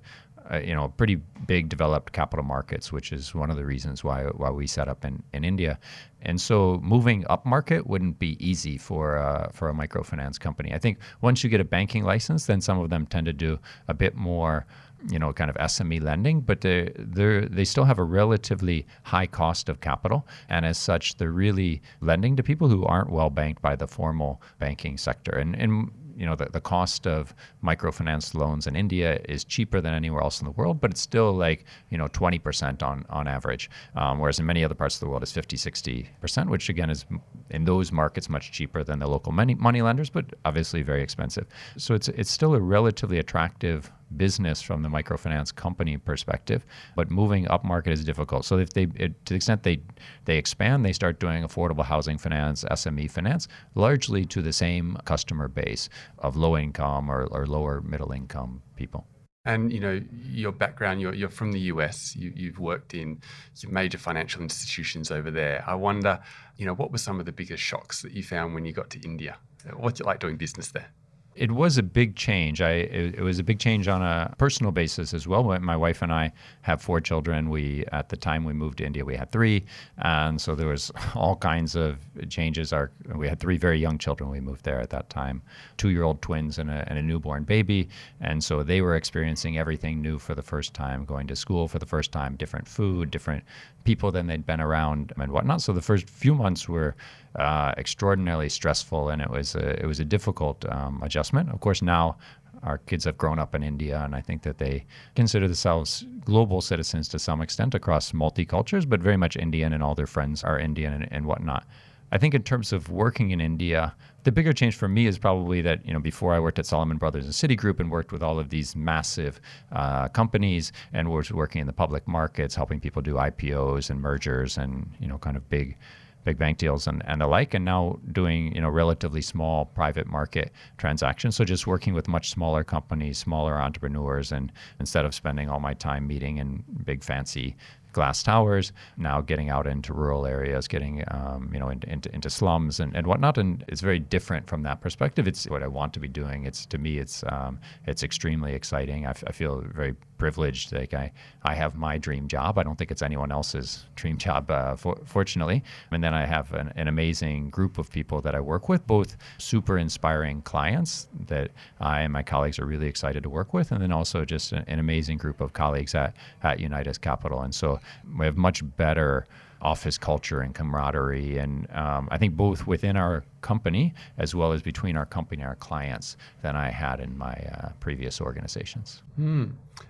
a, 0.49 0.65
you 0.67 0.73
know 0.73 0.87
pretty 0.97 1.17
big 1.45 1.69
developed 1.69 2.11
capital 2.11 2.43
markets, 2.43 2.91
which 2.91 3.11
is 3.11 3.35
one 3.35 3.51
of 3.51 3.57
the 3.57 3.65
reasons 3.65 4.03
why 4.03 4.23
why 4.41 4.49
we 4.49 4.65
set 4.67 4.87
up 4.87 5.05
in, 5.05 5.21
in 5.33 5.43
India. 5.43 5.77
And 6.23 6.41
so 6.41 6.79
moving 6.81 7.23
up 7.29 7.45
market 7.45 7.85
wouldn't 7.85 8.17
be 8.17 8.31
easy 8.39 8.77
for 8.77 9.17
uh, 9.17 9.49
for 9.51 9.69
a 9.69 9.73
microfinance 9.73 10.39
company. 10.39 10.73
I 10.73 10.79
think 10.79 10.97
once 11.21 11.43
you 11.43 11.49
get 11.49 11.61
a 11.61 11.69
banking 11.77 12.03
license, 12.03 12.47
then 12.47 12.61
some 12.61 12.79
of 12.79 12.89
them 12.89 13.05
tend 13.05 13.25
to 13.27 13.33
do 13.33 13.59
a 13.87 13.93
bit 13.93 14.15
more 14.15 14.65
you 15.09 15.19
know, 15.19 15.33
kind 15.33 15.49
of 15.49 15.55
SME 15.57 16.01
lending, 16.01 16.41
but 16.41 16.61
they 16.61 16.91
they 16.97 17.65
still 17.65 17.85
have 17.85 17.99
a 17.99 18.03
relatively 18.03 18.85
high 19.03 19.27
cost 19.27 19.69
of 19.69 19.81
capital, 19.81 20.27
and 20.49 20.65
as 20.65 20.77
such, 20.77 21.17
they're 21.17 21.31
really 21.31 21.81
lending 22.01 22.35
to 22.35 22.43
people 22.43 22.69
who 22.69 22.85
aren't 22.85 23.09
well 23.09 23.29
banked 23.29 23.61
by 23.61 23.75
the 23.75 23.87
formal 23.87 24.41
banking 24.59 24.97
sector. 24.97 25.31
And 25.31 25.55
and 25.55 25.91
you 26.15 26.25
know 26.25 26.35
the, 26.35 26.45
the 26.45 26.61
cost 26.61 27.07
of 27.07 27.33
microfinance 27.63 28.33
loans 28.33 28.67
in 28.67 28.75
India 28.75 29.19
is 29.27 29.43
cheaper 29.43 29.81
than 29.81 29.93
anywhere 29.93 30.21
else 30.21 30.39
in 30.39 30.45
the 30.45 30.51
world, 30.51 30.79
but 30.79 30.91
it's 30.91 31.01
still 31.01 31.33
like 31.33 31.65
you 31.89 31.97
know 31.97 32.07
20% 32.07 32.83
on 32.83 33.05
on 33.09 33.27
average, 33.27 33.69
um, 33.95 34.19
whereas 34.19 34.39
in 34.39 34.45
many 34.45 34.63
other 34.63 34.75
parts 34.75 34.95
of 34.95 34.99
the 35.01 35.07
world 35.07 35.23
it's 35.23 35.31
50, 35.31 35.57
60%, 35.57 36.49
which 36.49 36.69
again 36.69 36.89
is 36.89 37.05
in 37.49 37.65
those 37.65 37.91
markets 37.91 38.29
much 38.29 38.51
cheaper 38.51 38.83
than 38.83 38.99
the 38.99 39.07
local 39.07 39.31
money 39.31 39.55
money 39.55 39.81
lenders, 39.81 40.09
but 40.09 40.25
obviously 40.45 40.81
very 40.81 41.01
expensive. 41.01 41.45
So 41.77 41.93
it's 41.93 42.09
it's 42.09 42.31
still 42.31 42.53
a 42.55 42.59
relatively 42.59 43.19
attractive 43.19 43.91
business 44.17 44.61
from 44.61 44.83
the 44.83 44.89
microfinance 44.89 45.53
company 45.53 45.97
perspective, 45.97 46.65
but 46.95 47.11
moving 47.11 47.47
up 47.49 47.63
market 47.63 47.91
is 47.93 48.03
difficult. 48.03 48.45
So 48.45 48.57
if 48.57 48.73
they, 48.73 48.87
it, 48.95 49.25
to 49.25 49.33
the 49.33 49.35
extent 49.35 49.63
they 49.63 49.81
they 50.25 50.37
expand, 50.37 50.85
they 50.85 50.93
start 50.93 51.19
doing 51.19 51.43
affordable 51.43 51.85
housing 51.85 52.17
finance, 52.17 52.63
SME 52.63 53.09
finance, 53.11 53.47
largely 53.75 54.25
to 54.25 54.41
the 54.41 54.53
same 54.53 54.97
customer 55.05 55.47
base 55.47 55.89
of 56.19 56.35
low 56.35 56.57
income 56.57 57.09
or, 57.09 57.25
or 57.25 57.45
lower 57.45 57.81
middle 57.81 58.11
income 58.11 58.61
people. 58.75 59.05
And 59.45 59.73
you 59.73 59.81
know 59.81 60.01
your 60.29 60.53
background. 60.53 61.01
You're, 61.01 61.13
you're 61.13 61.29
from 61.29 61.51
the 61.51 61.59
US. 61.73 62.15
You, 62.15 62.51
have 62.51 62.59
worked 62.59 62.93
in 62.93 63.21
major 63.67 63.97
financial 63.97 64.41
institutions 64.41 65.11
over 65.11 65.31
there. 65.31 65.63
I 65.67 65.75
wonder, 65.75 66.19
you 66.55 66.65
know, 66.65 66.73
what 66.73 66.91
were 66.91 66.97
some 66.97 67.19
of 67.19 67.25
the 67.25 67.33
biggest 67.33 67.61
shocks 67.61 68.01
that 68.03 68.13
you 68.13 68.23
found 68.23 68.53
when 68.53 68.63
you 68.63 68.71
got 68.71 68.89
to 68.91 68.99
India? 69.01 69.37
What's 69.75 69.99
it 69.99 70.05
like 70.05 70.19
doing 70.19 70.37
business 70.37 70.71
there? 70.71 70.87
It 71.35 71.51
was 71.51 71.77
a 71.77 71.83
big 71.83 72.15
change. 72.15 72.61
I 72.61 72.71
it, 72.71 73.15
it, 73.15 73.21
was 73.21 73.39
a 73.39 73.43
big 73.43 73.59
change 73.59 73.87
on 73.87 74.01
a 74.01 74.33
personal 74.37 74.71
basis 74.71 75.13
as 75.13 75.27
well. 75.27 75.43
My 75.59 75.75
wife 75.75 76.01
and 76.01 76.11
I 76.11 76.31
have 76.61 76.81
four 76.81 77.01
children. 77.01 77.49
We 77.49 77.85
at 77.91 78.09
the 78.09 78.17
time 78.17 78.43
we 78.43 78.53
moved 78.53 78.77
to 78.79 78.85
India, 78.85 79.03
we 79.03 79.15
had 79.15 79.31
three, 79.31 79.65
and 79.97 80.39
so 80.39 80.55
there 80.55 80.67
was 80.67 80.91
all 81.15 81.35
kinds 81.35 81.75
of 81.75 81.97
changes. 82.29 82.73
Our 82.73 82.91
we 83.15 83.27
had 83.27 83.39
three 83.39 83.57
very 83.57 83.79
young 83.79 83.97
children. 83.97 84.29
We 84.29 84.39
moved 84.39 84.63
there 84.63 84.79
at 84.79 84.89
that 84.91 85.09
time, 85.09 85.41
two-year-old 85.77 86.21
twins 86.21 86.59
and 86.59 86.69
a, 86.69 86.85
and 86.87 86.99
a 86.99 87.01
newborn 87.01 87.43
baby, 87.43 87.89
and 88.21 88.43
so 88.43 88.63
they 88.63 88.81
were 88.81 88.95
experiencing 88.95 89.57
everything 89.57 90.01
new 90.01 90.19
for 90.19 90.35
the 90.35 90.43
first 90.43 90.73
time, 90.73 91.05
going 91.05 91.27
to 91.27 91.35
school 91.35 91.67
for 91.67 91.79
the 91.79 91.85
first 91.85 92.11
time, 92.11 92.35
different 92.35 92.67
food, 92.67 93.11
different 93.11 93.43
people 93.83 94.11
than 94.11 94.27
they'd 94.27 94.45
been 94.45 94.61
around 94.61 95.11
and 95.17 95.31
whatnot. 95.31 95.61
So 95.61 95.73
the 95.73 95.81
first 95.81 96.09
few 96.09 96.35
months 96.35 96.69
were 96.69 96.95
uh, 97.35 97.73
extraordinarily 97.77 98.49
stressful, 98.49 99.09
and 99.09 99.21
it 99.21 99.29
was 99.29 99.55
a, 99.55 99.81
it 99.81 99.85
was 99.85 99.99
a 99.99 100.05
difficult 100.05 100.65
um, 100.69 101.01
adjustment. 101.03 101.49
Of 101.49 101.59
course, 101.59 101.81
now 101.81 102.17
our 102.63 102.77
kids 102.77 103.05
have 103.05 103.17
grown 103.17 103.39
up 103.39 103.55
in 103.55 103.63
India, 103.63 104.01
and 104.03 104.15
I 104.15 104.21
think 104.21 104.43
that 104.43 104.57
they 104.57 104.85
consider 105.15 105.47
themselves 105.47 106.05
global 106.23 106.61
citizens 106.61 107.07
to 107.09 107.19
some 107.19 107.41
extent 107.41 107.75
across 107.75 108.11
multicultures, 108.11 108.87
but 108.87 109.01
very 109.01 109.17
much 109.17 109.35
Indian, 109.35 109.73
and 109.73 109.83
all 109.83 109.95
their 109.95 110.07
friends 110.07 110.43
are 110.43 110.59
Indian 110.59 110.93
and, 110.93 111.11
and 111.11 111.25
whatnot. 111.25 111.65
I 112.13 112.19
think 112.19 112.35
in 112.35 112.43
terms 112.43 112.71
of 112.71 112.91
working 112.91 113.31
in 113.31 113.41
India, 113.41 113.95
the 114.23 114.31
bigger 114.31 114.53
change 114.53 114.75
for 114.75 114.87
me 114.87 115.07
is 115.07 115.17
probably 115.17 115.61
that 115.61 115.83
you 115.83 115.91
know 115.91 115.99
before 115.99 116.35
I 116.35 116.39
worked 116.39 116.59
at 116.59 116.67
Salomon 116.67 116.97
Brothers 116.97 117.25
and 117.25 117.33
Citigroup 117.33 117.79
and 117.79 117.89
worked 117.89 118.11
with 118.11 118.21
all 118.21 118.37
of 118.37 118.49
these 118.49 118.75
massive 118.75 119.41
uh, 119.71 120.09
companies 120.09 120.71
and 120.93 121.09
was 121.09 121.31
working 121.31 121.61
in 121.61 121.67
the 121.67 121.73
public 121.73 122.07
markets, 122.07 122.53
helping 122.53 122.79
people 122.79 123.01
do 123.01 123.15
IPOs 123.15 123.89
and 123.89 123.99
mergers 123.99 124.57
and 124.59 124.93
you 124.99 125.07
know 125.07 125.17
kind 125.17 125.35
of 125.35 125.49
big 125.49 125.75
big 126.23 126.37
bank 126.37 126.57
deals 126.57 126.87
and, 126.87 127.03
and 127.05 127.21
the 127.21 127.27
like, 127.27 127.53
and 127.53 127.65
now 127.65 127.99
doing 128.11 128.53
you 128.55 128.61
know 128.61 128.69
relatively 128.69 129.21
small 129.21 129.65
private 129.65 130.07
market 130.07 130.51
transactions. 130.77 131.35
So 131.35 131.43
just 131.43 131.67
working 131.67 131.93
with 131.93 132.07
much 132.07 132.29
smaller 132.29 132.63
companies, 132.63 133.17
smaller 133.17 133.59
entrepreneurs, 133.59 134.31
and 134.31 134.51
instead 134.79 135.05
of 135.05 135.13
spending 135.13 135.49
all 135.49 135.59
my 135.59 135.73
time 135.73 136.07
meeting 136.07 136.37
in 136.37 136.63
big 136.83 137.03
fancy 137.03 137.55
glass 137.93 138.23
towers, 138.23 138.71
now 138.97 139.21
getting 139.21 139.49
out 139.49 139.67
into 139.67 139.93
rural 139.93 140.25
areas, 140.25 140.67
getting 140.67 141.03
um, 141.09 141.49
you 141.53 141.59
know 141.59 141.69
into, 141.69 141.89
into, 141.89 142.13
into, 142.13 142.29
slums 142.29 142.79
and, 142.79 142.95
and 142.95 143.07
whatnot. 143.07 143.37
And 143.37 143.63
it's 143.67 143.81
very 143.81 143.99
different 143.99 144.47
from 144.47 144.63
that 144.63 144.81
perspective. 144.81 145.27
It's 145.27 145.49
what 145.49 145.63
I 145.63 145.67
want 145.67 145.93
to 145.93 145.99
be 145.99 146.07
doing. 146.07 146.45
It's 146.45 146.65
to 146.67 146.77
me, 146.77 146.97
it's 146.97 147.23
um, 147.27 147.59
it's 147.87 148.03
extremely 148.03 148.53
exciting. 148.53 149.05
I, 149.05 149.11
f- 149.11 149.23
I 149.27 149.31
feel 149.31 149.63
very 149.73 149.95
privileged. 150.23 150.71
Like 150.71 150.93
I, 150.93 151.11
I 151.43 151.53
have 151.55 151.75
my 151.75 151.97
dream 151.97 152.29
job. 152.29 152.57
I 152.57 152.63
don't 152.63 152.77
think 152.77 152.91
it's 152.91 153.01
anyone 153.01 153.29
else's 153.29 153.85
dream 153.95 154.17
job, 154.17 154.49
uh, 154.49 154.77
for, 154.77 154.97
fortunately. 155.03 155.63
And 155.91 156.01
then 156.01 156.13
I 156.13 156.25
have 156.25 156.53
an, 156.53 156.71
an, 156.77 156.87
amazing 156.87 157.49
group 157.49 157.77
of 157.77 157.91
people 157.91 158.21
that 158.21 158.33
I 158.33 158.39
work 158.39 158.69
with, 158.69 158.87
both 158.87 159.17
super 159.37 159.77
inspiring 159.77 160.41
clients 160.43 161.07
that 161.27 161.51
I 161.81 162.01
and 162.01 162.13
my 162.13 162.23
colleagues 162.23 162.57
are 162.57 162.65
really 162.65 162.87
excited 162.87 163.23
to 163.23 163.29
work 163.29 163.53
with, 163.53 163.73
and 163.73 163.81
then 163.81 163.91
also 163.91 164.23
just 164.23 164.53
an, 164.53 164.63
an 164.67 164.79
amazing 164.79 165.17
group 165.17 165.41
of 165.41 165.51
colleagues 165.51 165.93
at, 165.93 166.15
at 166.41 166.59
Unitus 166.59 167.01
Capital. 167.01 167.41
And 167.41 167.53
so 167.53 167.81
we 168.17 168.25
have 168.25 168.37
much 168.37 168.63
better 168.77 169.25
office 169.63 169.97
culture 169.97 170.41
and 170.41 170.53
camaraderie. 170.53 171.37
And 171.37 171.71
um, 171.71 172.09
I 172.11 172.17
think 172.17 172.35
both 172.35 172.67
within 172.67 172.97
our 172.97 173.23
company 173.41 173.93
as 174.17 174.35
well 174.35 174.51
as 174.51 174.61
between 174.61 174.97
our 174.97 175.05
company 175.05 175.41
and 175.41 175.49
our 175.49 175.55
clients 175.55 176.17
than 176.41 176.55
I 176.55 176.69
had 176.69 176.99
in 176.99 177.17
my 177.17 177.33
uh, 177.33 177.69
previous 177.79 178.21
organizations. 178.21 179.01
Hmm. 179.15 179.45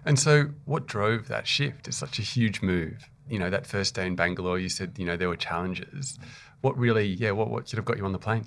And 0.06 0.18
so, 0.18 0.50
what 0.66 0.86
drove 0.86 1.28
that 1.28 1.48
shift? 1.48 1.88
It's 1.88 1.98
such 1.98 2.20
a 2.20 2.22
huge 2.22 2.62
move. 2.62 3.10
You 3.28 3.40
know, 3.40 3.50
that 3.50 3.66
first 3.66 3.96
day 3.96 4.06
in 4.06 4.16
Bangalore, 4.16 4.60
you 4.60 4.70
said, 4.70 4.94
you 4.98 5.06
know, 5.06 5.18
there 5.18 5.30
were 5.30 5.36
challenges. 5.36 6.20
What 6.62 6.78
really, 6.78 7.08
yeah, 7.08 7.32
what, 7.32 7.50
what 7.50 7.68
should 7.68 7.78
have 7.78 7.86
got 7.86 7.98
you 7.98 8.06
on 8.06 8.12
the 8.12 8.20
plane? 8.20 8.46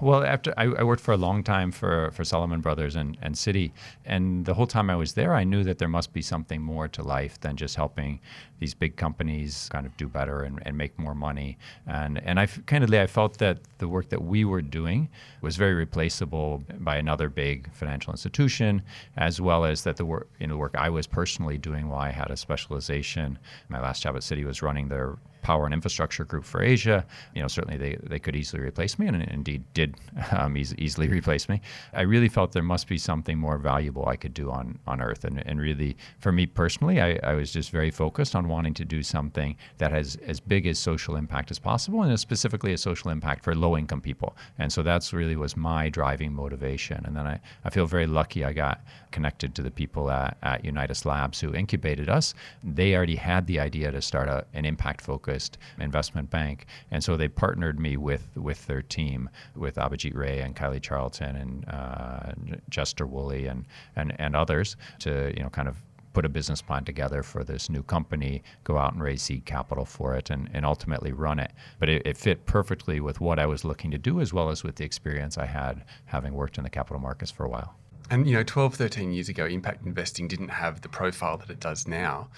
Well, 0.00 0.24
after 0.24 0.54
I, 0.56 0.64
I, 0.64 0.82
worked 0.84 1.02
for 1.02 1.12
a 1.12 1.16
long 1.16 1.42
time 1.42 1.72
for, 1.72 2.10
for 2.12 2.24
Salomon 2.24 2.60
Brothers 2.60 2.94
and, 2.94 3.18
and 3.20 3.34
Citi, 3.34 3.72
and 4.04 4.44
the 4.44 4.54
whole 4.54 4.66
time 4.66 4.90
I 4.90 4.96
was 4.96 5.14
there, 5.14 5.34
I 5.34 5.44
knew 5.44 5.64
that 5.64 5.78
there 5.78 5.88
must 5.88 6.12
be 6.12 6.22
something 6.22 6.62
more 6.62 6.86
to 6.88 7.02
life 7.02 7.40
than 7.40 7.56
just 7.56 7.74
helping 7.74 8.20
these 8.60 8.74
big 8.74 8.96
companies 8.96 9.68
kind 9.72 9.86
of 9.86 9.96
do 9.96 10.08
better 10.08 10.42
and, 10.42 10.60
and 10.64 10.76
make 10.76 10.98
more 10.98 11.14
money. 11.14 11.58
And 11.86 12.18
and 12.24 12.38
I 12.38 12.46
candidly 12.46 13.00
I 13.00 13.06
felt 13.06 13.38
that 13.38 13.58
the 13.78 13.88
work 13.88 14.08
that 14.10 14.22
we 14.22 14.44
were 14.44 14.62
doing 14.62 15.08
was 15.40 15.56
very 15.56 15.74
replaceable 15.74 16.62
by 16.78 16.96
another 16.96 17.28
big 17.28 17.72
financial 17.72 18.12
institution, 18.12 18.82
as 19.16 19.40
well 19.40 19.64
as 19.64 19.82
that 19.82 19.96
the 19.96 20.04
work 20.04 20.28
you 20.38 20.46
know 20.46 20.54
the 20.54 20.58
work 20.58 20.74
I 20.78 20.90
was 20.90 21.06
personally 21.06 21.58
doing 21.58 21.88
while 21.88 22.00
I 22.00 22.10
had 22.10 22.30
a 22.30 22.36
specialization. 22.36 23.38
My 23.68 23.80
last 23.80 24.02
job 24.02 24.16
at 24.16 24.22
Citi 24.22 24.44
was 24.44 24.62
running 24.62 24.88
their 24.88 25.18
power 25.48 25.64
and 25.64 25.72
infrastructure 25.72 26.26
group 26.26 26.44
for 26.44 26.62
Asia. 26.62 27.06
You 27.34 27.40
know, 27.40 27.48
certainly 27.48 27.78
they, 27.78 27.96
they 28.02 28.18
could 28.18 28.36
easily 28.36 28.62
replace 28.62 28.98
me, 28.98 29.06
and 29.06 29.22
indeed 29.22 29.64
did 29.72 29.96
um, 30.32 30.58
easy, 30.58 30.76
easily 30.78 31.08
replace 31.18 31.48
me. 31.48 31.62
I 31.94 32.02
really 32.02 32.28
felt 32.28 32.52
there 32.52 32.62
must 32.74 32.86
be 32.86 32.98
something 32.98 33.38
more 33.38 33.56
valuable 33.56 34.04
I 34.06 34.16
could 34.16 34.34
do 34.34 34.50
on, 34.50 34.78
on 34.86 35.00
Earth. 35.00 35.24
And, 35.24 35.42
and 35.46 35.58
really, 35.58 35.96
for 36.18 36.32
me 36.32 36.44
personally, 36.44 37.00
I, 37.00 37.18
I 37.22 37.32
was 37.32 37.50
just 37.50 37.70
very 37.70 37.90
focused 37.90 38.36
on 38.36 38.46
wanting 38.46 38.74
to 38.74 38.84
do 38.84 39.02
something 39.02 39.56
that 39.78 39.90
has 39.90 40.16
as 40.26 40.38
big 40.38 40.66
as 40.66 40.78
social 40.78 41.16
impact 41.16 41.50
as 41.50 41.58
possible, 41.58 42.02
and 42.02 42.20
specifically 42.20 42.74
a 42.74 42.78
social 42.78 43.10
impact 43.10 43.42
for 43.42 43.54
low 43.54 43.74
income 43.74 44.02
people. 44.02 44.36
And 44.58 44.70
so 44.70 44.82
that's 44.82 45.14
really 45.14 45.36
was 45.36 45.56
my 45.56 45.88
driving 45.88 46.34
motivation. 46.34 47.06
And 47.06 47.16
then 47.16 47.26
I, 47.26 47.40
I 47.64 47.70
feel 47.70 47.86
very 47.86 48.06
lucky 48.06 48.44
I 48.44 48.52
got 48.52 48.82
connected 49.12 49.54
to 49.54 49.62
the 49.62 49.70
people 49.70 50.10
at, 50.10 50.36
at 50.42 50.62
Unitus 50.62 51.06
Labs 51.06 51.40
who 51.40 51.54
incubated 51.54 52.10
us. 52.10 52.34
They 52.62 52.94
already 52.94 53.16
had 53.16 53.46
the 53.46 53.58
idea 53.60 53.90
to 53.90 54.02
start 54.02 54.28
a, 54.28 54.44
an 54.52 54.66
impact 54.66 55.00
focused 55.00 55.37
investment 55.78 56.30
bank. 56.30 56.66
And 56.90 57.02
so 57.02 57.16
they 57.16 57.28
partnered 57.28 57.78
me 57.78 57.96
with, 57.96 58.28
with 58.36 58.66
their 58.66 58.82
team, 58.82 59.30
with 59.54 59.76
Abhijit 59.76 60.14
Ray 60.14 60.40
and 60.40 60.54
Kylie 60.54 60.82
Charlton 60.82 61.36
and 61.36 61.68
uh, 61.68 62.32
Jester 62.68 63.06
Woolley 63.06 63.46
and, 63.46 63.66
and, 63.96 64.14
and 64.18 64.34
others 64.34 64.76
to, 65.00 65.32
you 65.36 65.42
know, 65.42 65.50
kind 65.50 65.68
of 65.68 65.76
put 66.12 66.24
a 66.24 66.28
business 66.28 66.60
plan 66.60 66.84
together 66.84 67.22
for 67.22 67.44
this 67.44 67.70
new 67.70 67.82
company, 67.82 68.42
go 68.64 68.76
out 68.76 68.92
and 68.92 69.02
raise 69.02 69.22
seed 69.22 69.44
capital 69.44 69.84
for 69.84 70.14
it, 70.14 70.30
and, 70.30 70.50
and 70.52 70.64
ultimately 70.64 71.12
run 71.12 71.38
it. 71.38 71.52
But 71.78 71.88
it, 71.88 72.02
it, 72.04 72.16
fit 72.16 72.44
perfectly 72.44 72.98
with 72.98 73.20
what 73.20 73.38
I 73.38 73.46
was 73.46 73.64
looking 73.64 73.90
to 73.92 73.98
do, 73.98 74.20
as 74.20 74.32
well 74.32 74.50
as 74.50 74.64
with 74.64 74.76
the 74.76 74.84
experience 74.84 75.38
I 75.38 75.46
had 75.46 75.84
having 76.06 76.34
worked 76.34 76.58
in 76.58 76.64
the 76.64 76.70
capital 76.70 77.00
markets 77.00 77.30
for 77.30 77.44
a 77.44 77.48
while. 77.48 77.76
And 78.10 78.26
you 78.26 78.34
know, 78.34 78.42
12, 78.42 78.74
13 78.74 79.12
years 79.12 79.28
ago, 79.28 79.44
impact 79.44 79.84
investing 79.84 80.28
didn't 80.28 80.48
have 80.48 80.80
the 80.80 80.88
profile 80.88 81.36
that 81.36 81.50
it 81.50 81.60
does 81.60 81.86
now. 81.86 82.30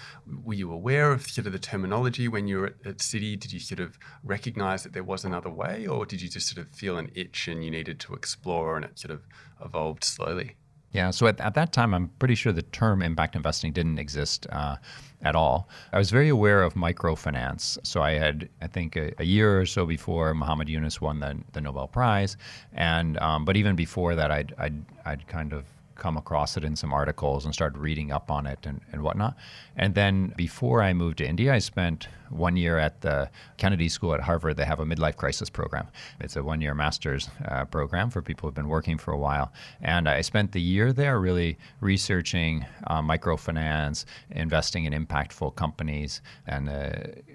Were 0.42 0.54
you 0.54 0.72
aware 0.72 1.12
of 1.12 1.22
sort 1.28 1.46
of 1.46 1.52
the 1.52 1.60
terminology 1.60 2.26
when 2.26 2.48
you 2.48 2.58
were 2.58 2.66
at, 2.66 2.74
at 2.84 2.98
Citi? 2.98 3.38
Did 3.38 3.52
you 3.52 3.60
sort 3.60 3.78
of 3.78 3.96
recognize 4.24 4.82
that 4.82 4.94
there 4.94 5.04
was 5.04 5.24
another 5.24 5.50
way, 5.50 5.86
or 5.86 6.04
did 6.06 6.22
you 6.22 6.28
just 6.28 6.48
sort 6.48 6.66
of 6.66 6.74
feel 6.74 6.98
an 6.98 7.12
itch 7.14 7.46
and 7.46 7.64
you 7.64 7.70
needed 7.70 8.00
to 8.00 8.14
explore 8.14 8.74
and 8.74 8.84
it 8.84 8.98
sort 8.98 9.12
of 9.12 9.22
evolved 9.64 10.02
slowly? 10.02 10.56
Yeah, 10.92 11.10
so 11.10 11.28
at, 11.28 11.40
at 11.40 11.54
that 11.54 11.72
time, 11.72 11.94
I'm 11.94 12.08
pretty 12.18 12.34
sure 12.34 12.52
the 12.52 12.62
term 12.62 13.00
impact 13.02 13.36
investing 13.36 13.72
didn't 13.72 13.98
exist 13.98 14.46
uh, 14.50 14.76
at 15.22 15.36
all. 15.36 15.68
I 15.92 15.98
was 15.98 16.10
very 16.10 16.28
aware 16.28 16.62
of 16.62 16.74
microfinance. 16.74 17.78
So 17.86 18.02
I 18.02 18.12
had, 18.12 18.48
I 18.60 18.66
think, 18.66 18.96
a, 18.96 19.12
a 19.18 19.24
year 19.24 19.60
or 19.60 19.66
so 19.66 19.86
before 19.86 20.34
Muhammad 20.34 20.68
Yunus 20.68 21.00
won 21.00 21.20
the, 21.20 21.38
the 21.52 21.60
Nobel 21.60 21.86
Prize, 21.86 22.36
and 22.72 23.18
um, 23.18 23.44
but 23.44 23.56
even 23.56 23.76
before 23.76 24.16
that, 24.16 24.30
I'd, 24.32 24.52
I'd, 24.58 24.84
I'd 25.04 25.26
kind 25.28 25.52
of 25.52 25.64
come 25.94 26.16
across 26.16 26.56
it 26.56 26.64
in 26.64 26.74
some 26.74 26.92
articles 26.92 27.44
and 27.44 27.54
started 27.54 27.78
reading 27.78 28.10
up 28.10 28.30
on 28.30 28.46
it 28.46 28.58
and, 28.64 28.80
and 28.90 29.02
whatnot. 29.02 29.36
And 29.76 29.94
then 29.94 30.32
before 30.36 30.82
I 30.82 30.92
moved 30.94 31.18
to 31.18 31.26
India, 31.26 31.52
I 31.52 31.58
spent 31.58 32.08
one 32.30 32.56
year 32.56 32.78
at 32.78 33.00
the 33.00 33.30
Kennedy 33.56 33.88
School 33.88 34.14
at 34.14 34.20
Harvard. 34.20 34.56
They 34.56 34.64
have 34.64 34.80
a 34.80 34.84
midlife 34.84 35.16
crisis 35.16 35.50
program. 35.50 35.88
It's 36.20 36.36
a 36.36 36.42
one 36.42 36.60
year 36.60 36.74
master's 36.74 37.28
uh, 37.46 37.64
program 37.66 38.10
for 38.10 38.22
people 38.22 38.48
who've 38.48 38.54
been 38.54 38.68
working 38.68 38.98
for 38.98 39.12
a 39.12 39.18
while. 39.18 39.52
And 39.82 40.08
I 40.08 40.20
spent 40.22 40.52
the 40.52 40.60
year 40.60 40.92
there 40.92 41.20
really 41.20 41.58
researching 41.80 42.64
uh, 42.86 43.02
microfinance, 43.02 44.04
investing 44.30 44.84
in 44.84 44.92
impactful 44.92 45.56
companies, 45.56 46.22
and 46.46 46.68
uh, 46.68 46.90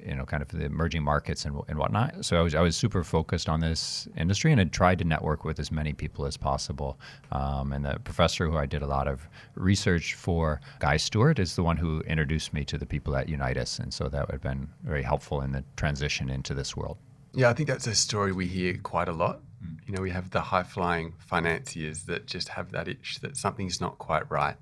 you 0.05 0.15
know, 0.15 0.25
kind 0.25 0.41
of 0.41 0.49
the 0.49 0.65
emerging 0.65 1.03
markets 1.03 1.45
and, 1.45 1.59
and 1.67 1.77
whatnot. 1.77 2.23
So 2.25 2.39
I 2.39 2.41
was, 2.41 2.55
I 2.55 2.61
was 2.61 2.75
super 2.75 3.03
focused 3.03 3.49
on 3.49 3.59
this 3.59 4.07
industry 4.17 4.51
and 4.51 4.59
had 4.59 4.71
tried 4.71 4.99
to 4.99 5.05
network 5.05 5.43
with 5.43 5.59
as 5.59 5.71
many 5.71 5.93
people 5.93 6.25
as 6.25 6.37
possible. 6.37 6.99
Um, 7.31 7.73
and 7.73 7.85
the 7.85 7.99
professor 8.03 8.47
who 8.47 8.57
I 8.57 8.65
did 8.65 8.81
a 8.81 8.87
lot 8.87 9.07
of 9.07 9.27
research 9.55 10.13
for, 10.13 10.61
Guy 10.79 10.97
Stuart, 10.97 11.39
is 11.39 11.55
the 11.55 11.63
one 11.63 11.77
who 11.77 12.01
introduced 12.01 12.53
me 12.53 12.63
to 12.65 12.77
the 12.77 12.85
people 12.85 13.15
at 13.15 13.27
Unitus. 13.27 13.79
And 13.79 13.93
so 13.93 14.07
that 14.09 14.27
would 14.27 14.33
have 14.33 14.41
been 14.41 14.67
very 14.85 15.03
helpful 15.03 15.41
in 15.41 15.51
the 15.51 15.63
transition 15.75 16.29
into 16.29 16.53
this 16.53 16.75
world. 16.75 16.97
Yeah, 17.33 17.49
I 17.49 17.53
think 17.53 17.67
that's 17.67 17.87
a 17.87 17.95
story 17.95 18.31
we 18.31 18.47
hear 18.47 18.77
quite 18.81 19.09
a 19.09 19.11
lot. 19.11 19.41
You 19.87 19.93
know, 19.93 20.01
we 20.01 20.11
have 20.11 20.29
the 20.29 20.41
high 20.41 20.63
flying 20.63 21.13
financiers 21.17 22.03
that 22.03 22.27
just 22.27 22.49
have 22.49 22.71
that 22.71 22.87
itch 22.87 23.19
that 23.21 23.35
something's 23.35 23.81
not 23.81 23.97
quite 23.97 24.29
right. 24.29 24.55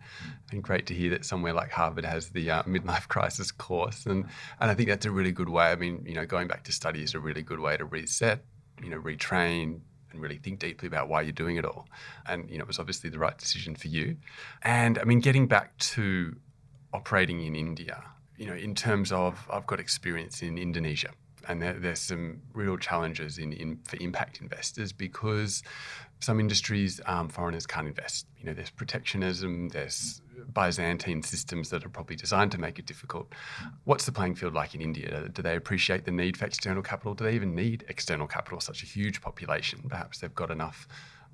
And 0.51 0.63
great 0.63 0.85
to 0.87 0.93
hear 0.93 1.09
that 1.11 1.25
somewhere 1.25 1.53
like 1.53 1.71
Harvard 1.71 2.05
has 2.05 2.29
the 2.29 2.49
uh, 2.49 2.63
midlife 2.63 3.07
crisis 3.09 3.51
course. 3.51 4.05
And, 4.05 4.25
and 4.59 4.71
I 4.71 4.73
think 4.73 4.89
that's 4.89 5.05
a 5.05 5.11
really 5.11 5.31
good 5.31 5.49
way. 5.49 5.65
I 5.65 5.75
mean, 5.75 6.03
you 6.07 6.13
know, 6.13 6.25
going 6.25 6.47
back 6.47 6.63
to 6.63 6.71
study 6.71 7.03
is 7.03 7.13
a 7.13 7.19
really 7.19 7.41
good 7.41 7.59
way 7.59 7.75
to 7.77 7.85
reset, 7.85 8.43
you 8.81 8.89
know, 8.89 8.99
retrain, 8.99 9.81
and 10.13 10.21
really 10.21 10.37
think 10.37 10.59
deeply 10.59 10.87
about 10.87 11.09
why 11.09 11.21
you're 11.21 11.31
doing 11.31 11.57
it 11.57 11.65
all. 11.65 11.87
And 12.25 12.49
you 12.49 12.57
know, 12.57 12.63
it 12.63 12.67
was 12.67 12.79
obviously 12.79 13.09
the 13.09 13.19
right 13.19 13.37
decision 13.37 13.75
for 13.75 13.87
you. 13.89 14.17
And 14.61 14.97
I 14.97 15.03
mean, 15.03 15.19
getting 15.19 15.47
back 15.47 15.77
to 15.79 16.35
operating 16.93 17.41
in 17.41 17.55
India, 17.55 18.03
you 18.43 18.49
know, 18.49 18.55
in 18.55 18.75
terms 18.75 19.13
of 19.13 19.47
I've 19.49 19.65
got 19.65 19.79
experience 19.79 20.41
in 20.41 20.57
Indonesia, 20.57 21.11
and 21.47 21.61
there, 21.61 21.79
there's 21.79 22.01
some 22.01 22.41
real 22.53 22.77
challenges 22.77 23.37
in, 23.37 23.53
in, 23.53 23.79
for 23.87 23.95
impact 24.01 24.41
investors 24.41 24.91
because 24.91 25.63
some 26.19 26.41
industries 26.41 26.99
um, 27.05 27.29
foreigners 27.29 27.65
can't 27.65 27.87
invest. 27.87 28.27
You 28.37 28.47
know, 28.47 28.53
there's 28.53 28.69
protectionism, 28.69 29.69
there's 29.69 30.21
Byzantine 30.53 31.23
systems 31.23 31.69
that 31.69 31.85
are 31.85 31.89
probably 31.89 32.17
designed 32.17 32.51
to 32.51 32.57
make 32.57 32.79
it 32.79 32.85
difficult. 32.85 33.31
What's 33.85 34.05
the 34.05 34.11
playing 34.11 34.35
field 34.35 34.53
like 34.53 34.75
in 34.75 34.81
India? 34.81 35.29
Do 35.31 35.41
they 35.41 35.55
appreciate 35.55 36.03
the 36.03 36.11
need 36.11 36.35
for 36.35 36.45
external 36.45 36.83
capital? 36.83 37.13
Do 37.13 37.23
they 37.23 37.35
even 37.35 37.55
need 37.55 37.85
external 37.87 38.27
capital? 38.27 38.59
Such 38.59 38.83
a 38.83 38.85
huge 38.85 39.21
population, 39.21 39.85
perhaps 39.87 40.19
they've 40.19 40.35
got 40.35 40.51
enough 40.51 40.85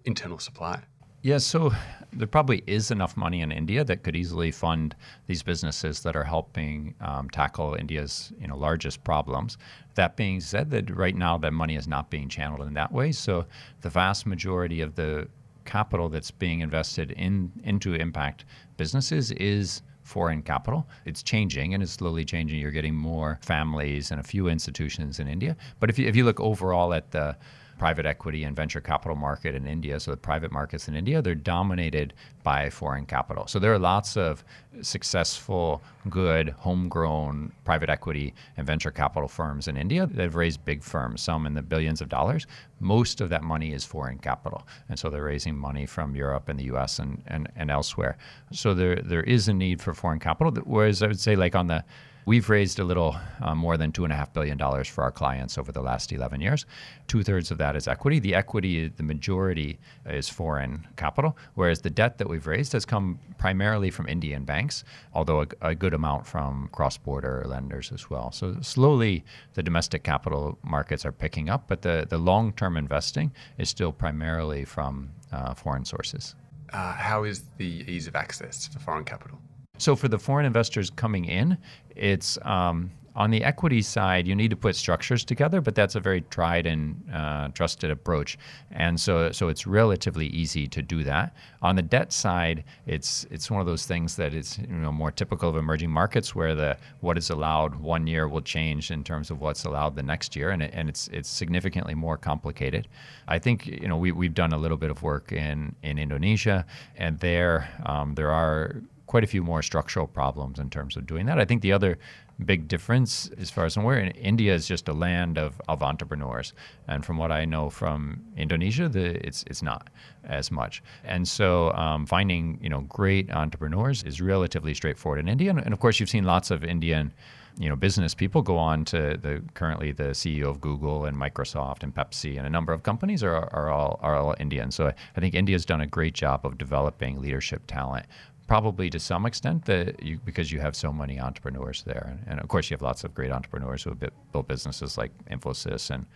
internal 0.06 0.38
supply. 0.38 0.84
Yeah, 1.22 1.38
so 1.40 1.72
there 2.14 2.28
probably 2.28 2.64
is 2.66 2.92
enough 2.92 3.18
money 3.18 3.42
in 3.42 3.52
India 3.52 3.84
that 3.84 4.04
could 4.04 4.16
easily 4.16 4.52
fund 4.52 4.96
these 5.28 5.44
businesses 5.44 6.02
that 6.04 6.16
are 6.16 6.24
helping 6.24 6.96
um, 7.02 7.30
tackle 7.30 7.76
India's 7.76 8.32
you 8.40 8.48
know 8.48 8.58
largest 8.58 9.04
problems. 9.04 9.58
That 9.96 10.16
being 10.16 10.40
said, 10.40 10.72
that 10.72 10.96
right 10.96 11.16
now 11.16 11.38
that 11.40 11.52
money 11.52 11.76
is 11.76 11.88
not 11.88 12.10
being 12.10 12.30
channeled 12.30 12.66
in 12.68 12.74
that 12.76 12.92
way. 12.92 13.12
So 13.12 13.46
the 13.82 13.90
vast 13.90 14.26
majority 14.26 14.80
of 14.80 14.96
the 14.96 15.28
capital 15.66 16.08
that's 16.10 16.32
being 16.32 16.62
invested 16.62 17.12
in 17.12 17.52
into 17.64 17.94
impact 17.96 18.46
businesses 18.78 19.32
is 19.32 19.82
foreign 20.04 20.42
capital. 20.42 20.88
It's 21.06 21.22
changing 21.22 21.74
and 21.74 21.84
it's 21.84 21.92
slowly 21.92 22.26
changing. 22.26 22.60
You're 22.60 22.72
getting 22.72 22.96
more 22.96 23.40
families 23.42 24.12
and 24.12 24.20
a 24.20 24.24
few 24.24 24.48
institutions 24.48 25.20
in 25.20 25.28
India. 25.28 25.56
But 25.80 25.90
if 25.90 26.00
you, 26.00 26.08
if 26.08 26.16
you 26.16 26.24
look 26.24 26.40
overall 26.40 26.94
at 26.94 27.12
the 27.12 27.36
private 27.80 28.06
equity 28.06 28.44
and 28.44 28.56
venture 28.56 28.82
capital 28.82 29.16
market 29.16 29.56
in 29.56 29.66
India, 29.66 30.00
so 30.00 30.12
the 30.12 30.18
private 30.18 30.52
markets 30.52 30.88
in 30.90 30.96
India, 30.96 31.22
they're 31.22 31.34
dominated 31.34 32.14
by 32.44 32.70
foreign 32.70 33.06
capital. 33.06 33.48
So 33.48 33.58
there 33.58 33.74
are 33.74 33.80
lots 33.80 34.18
of 34.18 34.44
successful, 34.82 35.82
good, 36.10 36.50
homegrown 36.50 37.54
private 37.64 37.90
equity 37.90 38.34
and 38.58 38.68
venture 38.68 38.92
capital 38.92 39.30
firms 39.30 39.68
in 39.68 39.78
India 39.78 40.06
that 40.06 40.22
have 40.22 40.36
raised 40.36 40.64
big 40.66 40.84
firms, 40.84 41.22
some 41.22 41.46
in 41.46 41.54
the 41.54 41.62
billions 41.62 42.02
of 42.02 42.10
dollars. 42.10 42.46
Most 42.82 43.22
of 43.22 43.30
that 43.30 43.44
money 43.44 43.74
is 43.74 43.86
foreign 43.86 44.20
capital. 44.20 44.68
And 44.90 45.00
so 45.00 45.10
they're 45.10 45.24
raising 45.24 45.56
money 45.56 45.86
from 45.86 46.16
Europe 46.16 46.50
and 46.50 46.60
the 46.60 46.66
US 46.76 47.00
and, 47.00 47.24
and, 47.28 47.50
and 47.56 47.72
elsewhere. 47.72 48.18
So 48.52 48.74
there, 48.74 48.98
there 48.98 49.24
is 49.24 49.48
a 49.48 49.54
need 49.54 49.82
for 49.82 49.94
foreign 49.94 50.20
capital. 50.20 50.52
Whereas 50.66 51.02
I 51.02 51.08
would 51.08 51.20
say, 51.20 51.36
like 51.36 51.56
on 51.56 51.68
the 51.68 51.84
We've 52.26 52.50
raised 52.50 52.80
a 52.80 52.84
little 52.84 53.16
uh, 53.42 53.56
more 53.56 53.78
than 53.78 53.92
$2.5 53.92 54.34
billion 54.34 54.58
for 54.84 55.04
our 55.04 55.12
clients 55.12 55.58
over 55.58 55.72
the 55.72 55.82
last 55.82 56.12
11 56.12 56.42
years. 56.42 56.66
Two 57.08 57.24
thirds 57.24 57.50
of 57.50 57.58
that 57.58 57.76
is 57.76 57.88
equity. 57.88 58.20
The 58.20 58.36
equity, 58.36 58.88
the 58.88 59.04
majority, 59.04 59.80
is 60.06 60.30
foreign 60.30 60.86
capital, 60.96 61.38
whereas 61.56 61.82
the 61.82 61.90
debt 61.90 62.18
that 62.18 62.30
we've 62.30 62.46
raised 62.46 62.74
has 62.74 62.86
come 62.86 63.20
primarily 63.38 63.90
from 63.90 64.08
Indian 64.08 64.44
banks, 64.44 64.84
although 65.14 65.42
a, 65.42 65.48
a 65.62 65.76
good 65.76 65.94
amount 65.94 66.28
from 66.28 66.70
cross 66.72 66.98
border 66.98 67.44
lenders 67.48 67.92
as 67.92 68.10
well. 68.10 68.32
So 68.32 68.58
slowly, 68.62 69.24
the 69.54 69.64
domestic 69.64 70.04
capital 70.04 70.58
markets 70.64 71.06
are 71.06 71.12
picking 71.12 71.50
up, 71.50 71.68
but 71.68 71.82
the, 71.82 72.06
the 72.08 72.18
long 72.18 72.54
term 72.54 72.78
investing 72.78 73.32
is 73.58 73.70
still 73.70 73.92
primarily 73.92 74.66
from 74.66 75.10
uh, 75.32 75.54
foreign 75.54 75.86
sources. 75.86 76.36
Uh, 76.72 76.94
how 76.94 77.24
is 77.24 77.44
the 77.58 77.84
ease 77.88 78.08
of 78.08 78.16
access 78.16 78.68
for 78.68 78.80
foreign 78.80 79.06
capital? 79.06 79.40
So 79.80 79.96
for 79.96 80.08
the 80.08 80.20
foreign 80.20 80.46
investors 80.46 80.90
coming 80.90 81.26
in, 81.26 81.58
it's 81.96 82.38
um, 82.44 82.92
on 83.16 83.32
the 83.32 83.44
equity 83.44 83.82
side, 83.82 84.28
you 84.28 84.36
need 84.36 84.50
to 84.50 84.56
put 84.56 84.76
structures 84.76 85.26
together, 85.26 85.60
but 85.62 85.76
that's 85.76 85.96
a 85.96 86.00
very 86.00 86.22
tried 86.22 86.66
and 86.66 87.04
uh, 87.14 87.50
trusted 87.50 87.92
approach, 87.92 88.38
and 88.72 89.00
so 89.00 89.32
so 89.32 89.50
it's 89.50 89.68
relatively 89.68 90.28
easy 90.28 90.68
to 90.68 90.82
do 90.82 91.04
that. 91.04 91.36
On 91.62 91.76
the 91.76 91.82
debt 91.82 92.14
side, 92.14 92.64
it's 92.86 93.26
it's 93.32 93.52
one 93.52 93.60
of 93.60 93.68
those 93.68 93.86
things 93.86 94.16
that 94.16 94.34
is 94.34 94.58
you 94.60 94.68
know 94.68 94.92
more 94.92 95.12
typical 95.12 95.50
of 95.50 95.58
emerging 95.58 95.90
markets, 95.90 96.34
where 96.34 96.56
the 96.56 96.78
what 97.02 97.18
is 97.18 97.30
allowed 97.30 97.76
one 97.76 98.08
year 98.08 98.28
will 98.28 98.42
change 98.42 98.92
in 98.92 99.04
terms 99.04 99.32
of 99.32 99.42
what's 99.42 99.66
allowed 99.66 99.96
the 99.96 100.04
next 100.04 100.36
year, 100.36 100.52
and 100.52 100.62
it, 100.64 100.72
and 100.74 100.88
it's 100.88 101.10
it's 101.10 101.30
significantly 101.30 101.96
more 101.96 102.16
complicated. 102.16 102.88
I 103.28 103.40
think 103.40 103.66
you 103.66 103.88
know 103.88 103.98
we 103.98 104.12
we've 104.12 104.34
done 104.34 104.54
a 104.54 104.58
little 104.58 104.78
bit 104.78 104.92
of 104.92 105.02
work 105.04 105.32
in 105.32 105.76
in 105.84 106.00
Indonesia, 106.00 106.66
and 106.96 107.20
there 107.20 107.70
um, 107.86 108.16
there 108.16 108.32
are 108.32 108.82
quite 109.10 109.24
a 109.24 109.28
few 109.28 109.42
more 109.42 109.64
structural 109.64 110.06
problems 110.06 110.60
in 110.60 110.70
terms 110.70 110.96
of 110.96 111.08
doing 111.08 111.26
that. 111.26 111.40
I 111.40 111.44
think 111.44 111.64
the 111.64 111.72
other 111.72 111.98
big 112.46 112.68
difference, 112.68 113.28
as 113.40 113.50
far 113.50 113.66
as 113.66 113.76
I'm 113.76 113.84
aware, 113.84 113.98
in 113.98 114.12
India 114.12 114.54
is 114.54 114.68
just 114.68 114.88
a 114.88 114.94
land 114.94 115.40
of, 115.40 115.60
of 115.68 115.82
entrepreneurs, 115.82 116.54
and 116.88 117.04
from 117.04 117.18
what 117.18 117.32
I 117.32 117.44
know 117.44 117.72
from 117.72 118.22
Indonesia, 118.38 118.88
the, 118.88 119.26
it's 119.28 119.44
it's 119.48 119.64
not 119.64 119.90
as 120.24 120.52
much. 120.52 120.84
And 121.04 121.28
so 121.28 121.74
um, 121.74 122.06
finding 122.06 122.60
you 122.62 122.70
know 122.70 122.82
great 122.82 123.32
entrepreneurs 123.32 124.04
is 124.04 124.22
relatively 124.22 124.76
straightforward 124.76 125.20
in 125.20 125.28
India, 125.28 125.50
and, 125.50 125.60
and 125.60 125.74
of 125.74 125.80
course 125.80 126.00
you've 126.00 126.10
seen 126.10 126.26
lots 126.26 126.52
of 126.52 126.64
Indian 126.64 127.12
you 127.58 127.68
know 127.68 127.76
business 127.76 128.14
people 128.14 128.44
go 128.44 128.58
on 128.58 128.86
to 128.86 129.18
the 129.18 129.42
currently 129.56 129.92
the 129.92 130.12
CEO 130.22 130.50
of 130.50 130.62
Google 130.62 131.06
and 131.06 131.18
Microsoft 131.18 131.82
and 131.82 131.94
Pepsi 131.96 132.38
and 132.38 132.46
a 132.46 132.50
number 132.50 132.74
of 132.74 132.84
companies 132.84 133.24
are, 133.24 133.50
are 133.52 133.70
all 133.70 134.00
are 134.04 134.16
all 134.16 134.36
Indian. 134.40 134.70
So 134.70 134.94
I 135.18 135.20
think 135.20 135.34
India's 135.34 135.66
done 135.66 135.82
a 135.82 135.88
great 135.88 136.14
job 136.14 136.46
of 136.46 136.60
developing 136.60 137.20
leadership 137.20 137.64
talent 137.66 138.06
probably 138.50 138.90
to 138.90 139.00
some 139.00 139.28
extent 139.28 139.66
that 139.66 140.02
you, 140.02 140.20
because 140.26 140.52
you 140.52 140.60
have 140.60 140.76
so 140.76 140.92
many 140.92 141.20
entrepreneurs 141.20 141.84
there, 141.84 142.18
and, 142.26 142.40
of 142.40 142.48
course 142.48 142.70
you 142.70 142.74
have 142.74 142.82
lots 142.82 143.04
of 143.04 143.14
great 143.14 143.32
entrepreneurs 143.32 143.84
who 143.84 143.92
have 143.92 144.00
built 144.32 144.48
businesses 144.48 144.98
like 144.98 145.12
Infosys 145.30 145.92
and 145.92 146.08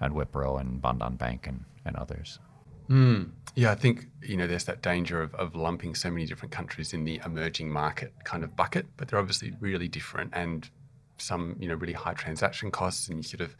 and 0.00 0.14
Wipro 0.14 0.58
and 0.58 0.80
Bandhan 0.80 1.18
Bank 1.18 1.46
and, 1.46 1.64
and 1.84 1.94
others. 1.96 2.38
Mm. 2.88 3.30
Yeah, 3.54 3.70
I 3.70 3.74
think 3.74 4.06
you 4.22 4.38
know 4.38 4.46
there's 4.46 4.64
that 4.64 4.80
danger 4.80 5.20
of, 5.20 5.34
of 5.34 5.54
lumping 5.54 5.94
so 5.94 6.10
many 6.10 6.24
different 6.24 6.52
countries 6.52 6.94
in 6.94 7.04
the 7.04 7.20
emerging 7.26 7.70
market 7.70 8.14
kind 8.24 8.42
of 8.42 8.56
bucket, 8.56 8.86
but 8.96 9.08
they're 9.08 9.18
obviously 9.18 9.52
really 9.60 9.88
different 9.88 10.30
and 10.32 10.70
some 11.18 11.56
you 11.60 11.68
know 11.68 11.74
really 11.74 11.92
high 11.92 12.14
transaction 12.14 12.70
costs 12.70 13.08
and 13.08 13.18
you 13.18 13.22
sort 13.22 13.42
of 13.42 13.54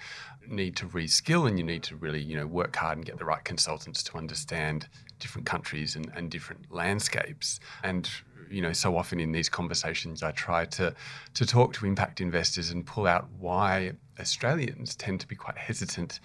need 0.48 0.74
to 0.74 0.86
reskill 0.88 1.46
and 1.46 1.58
you 1.58 1.64
need 1.64 1.82
to 1.82 1.96
really 1.96 2.20
you 2.20 2.34
know 2.34 2.46
work 2.46 2.74
hard 2.74 2.96
and 2.96 3.06
get 3.06 3.18
the 3.18 3.24
right 3.24 3.44
consultants 3.44 4.02
to 4.02 4.16
understand 4.16 4.88
different 5.22 5.46
countries 5.46 5.96
and, 5.96 6.10
and 6.14 6.30
different 6.30 6.70
landscapes. 6.70 7.60
And 7.82 8.08
you 8.50 8.60
know 8.60 8.74
so 8.74 8.96
often 8.96 9.18
in 9.18 9.32
these 9.32 9.48
conversations 9.48 10.22
I 10.22 10.32
try 10.32 10.66
to 10.78 10.94
to 11.34 11.46
talk 11.46 11.72
to 11.74 11.86
impact 11.86 12.20
investors 12.20 12.70
and 12.70 12.84
pull 12.84 13.06
out 13.06 13.26
why 13.38 13.92
Australians 14.20 14.94
tend 14.94 15.20
to 15.20 15.26
be 15.26 15.36
quite 15.36 15.56
hesitant 15.56 16.20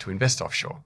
to 0.00 0.10
invest 0.10 0.40
offshore. 0.40 0.82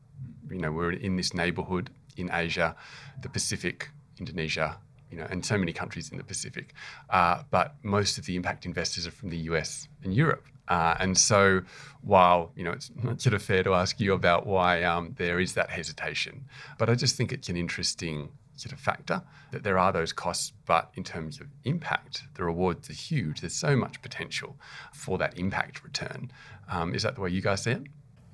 You 0.50 0.58
know 0.58 0.72
we're 0.72 0.92
in 0.92 1.16
this 1.16 1.32
neighborhood 1.32 1.90
in 2.16 2.30
Asia 2.32 2.76
the 3.22 3.30
Pacific 3.30 3.88
Indonesia 4.18 4.78
you 5.14 5.20
know, 5.20 5.26
and 5.30 5.46
so 5.46 5.56
many 5.56 5.72
countries 5.72 6.10
in 6.10 6.18
the 6.18 6.24
Pacific. 6.24 6.74
Uh, 7.08 7.42
but 7.50 7.76
most 7.84 8.18
of 8.18 8.26
the 8.26 8.34
impact 8.34 8.66
investors 8.66 9.06
are 9.06 9.12
from 9.12 9.30
the 9.30 9.38
US 9.50 9.86
and 10.02 10.12
Europe. 10.12 10.44
Uh, 10.66 10.96
and 10.98 11.16
so, 11.16 11.60
while 12.02 12.50
you 12.56 12.64
know 12.64 12.72
it's 12.72 12.90
not 13.02 13.20
sort 13.20 13.34
of 13.34 13.42
fair 13.42 13.62
to 13.62 13.74
ask 13.74 14.00
you 14.00 14.12
about 14.14 14.46
why 14.46 14.82
um, 14.82 15.14
there 15.18 15.38
is 15.38 15.52
that 15.54 15.70
hesitation, 15.70 16.44
but 16.78 16.88
I 16.90 16.94
just 16.94 17.16
think 17.16 17.32
it's 17.32 17.48
an 17.48 17.56
interesting 17.56 18.30
sort 18.56 18.72
of 18.72 18.80
factor 18.80 19.22
that 19.50 19.62
there 19.62 19.78
are 19.78 19.92
those 19.92 20.12
costs, 20.12 20.52
but 20.64 20.90
in 20.94 21.04
terms 21.04 21.40
of 21.40 21.48
impact, 21.64 22.22
the 22.34 22.44
rewards 22.44 22.88
are 22.88 22.94
huge. 22.94 23.40
There's 23.40 23.54
so 23.54 23.76
much 23.76 24.00
potential 24.00 24.56
for 24.92 25.18
that 25.18 25.38
impact 25.38 25.84
return. 25.84 26.30
Um, 26.70 26.94
is 26.94 27.02
that 27.02 27.14
the 27.16 27.20
way 27.20 27.30
you 27.30 27.42
guys 27.42 27.64
see 27.64 27.72
it? 27.72 27.82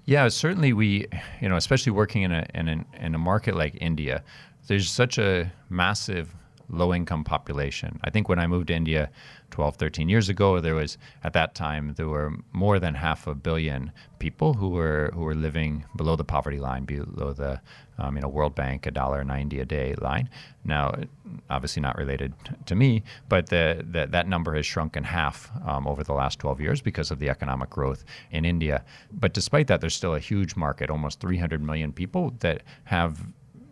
Yeah, 0.05 0.29
certainly 0.29 0.73
we, 0.73 1.07
you 1.41 1.49
know, 1.49 1.57
especially 1.57 1.93
working 1.93 2.23
in 2.23 2.33
a 2.33 2.47
in 2.55 2.85
in 2.95 3.15
a 3.15 3.19
market 3.19 3.57
like 3.57 3.77
India, 3.81 4.23
there's 4.69 4.89
such 4.89 5.19
a 5.19 5.51
massive 5.69 6.33
low 6.71 6.95
income 6.95 7.25
population. 7.25 7.99
I 8.05 8.11
think 8.11 8.29
when 8.29 8.39
I 8.39 8.47
moved 8.47 8.69
to 8.69 8.75
India 8.75 9.11
12, 9.51 9.77
13 9.77 10.09
years 10.09 10.29
ago, 10.29 10.61
there 10.61 10.75
was 10.75 10.97
at 11.25 11.33
that 11.33 11.55
time 11.55 11.95
there 11.97 12.09
were 12.09 12.33
more 12.53 12.79
than 12.79 12.95
half 12.95 13.27
a 13.27 13.35
billion 13.35 13.93
people 14.19 14.55
who 14.55 14.69
were 14.69 15.11
who 15.15 15.21
were 15.21 15.35
living 15.35 15.85
below 15.97 16.17
the 16.17 16.25
poverty 16.25 16.59
line, 16.59 16.85
below 16.85 17.33
the 17.33 17.61
um, 17.99 18.17
you 18.17 18.23
know 18.23 18.29
World 18.29 18.55
Bank 18.55 18.87
a 18.87 18.91
dollar 18.91 19.25
ninety 19.25 19.61
a 19.61 19.65
day 19.65 19.95
line. 20.01 20.29
Now, 20.65 20.95
obviously 21.49 21.83
not 21.83 21.97
related 21.97 22.33
to 22.67 22.75
me, 22.75 23.03
but 23.29 23.49
the, 23.49 23.85
the 23.91 24.07
that 24.07 24.29
number 24.29 24.55
has 24.55 24.67
shrunk 24.67 24.97
in 24.97 25.05
half 25.05 25.51
um, 25.67 25.87
over 25.87 26.05
the 26.05 26.13
last 26.13 26.39
12 26.39 26.61
years 26.61 26.81
because 26.81 27.11
of 27.11 27.19
the 27.19 27.29
economic 27.29 27.71
growth 27.71 28.05
in 28.31 28.45
India. 28.45 28.85
But 29.13 29.33
despite 29.33 29.67
that, 29.69 29.81
there's 29.81 29.95
still 29.95 30.15
a 30.15 30.21
huge 30.21 30.57
market, 30.57 30.91
almost 30.91 31.21
300 31.21 31.63
million 31.63 31.93
people 31.93 32.35
that 32.41 32.63
have 32.85 33.27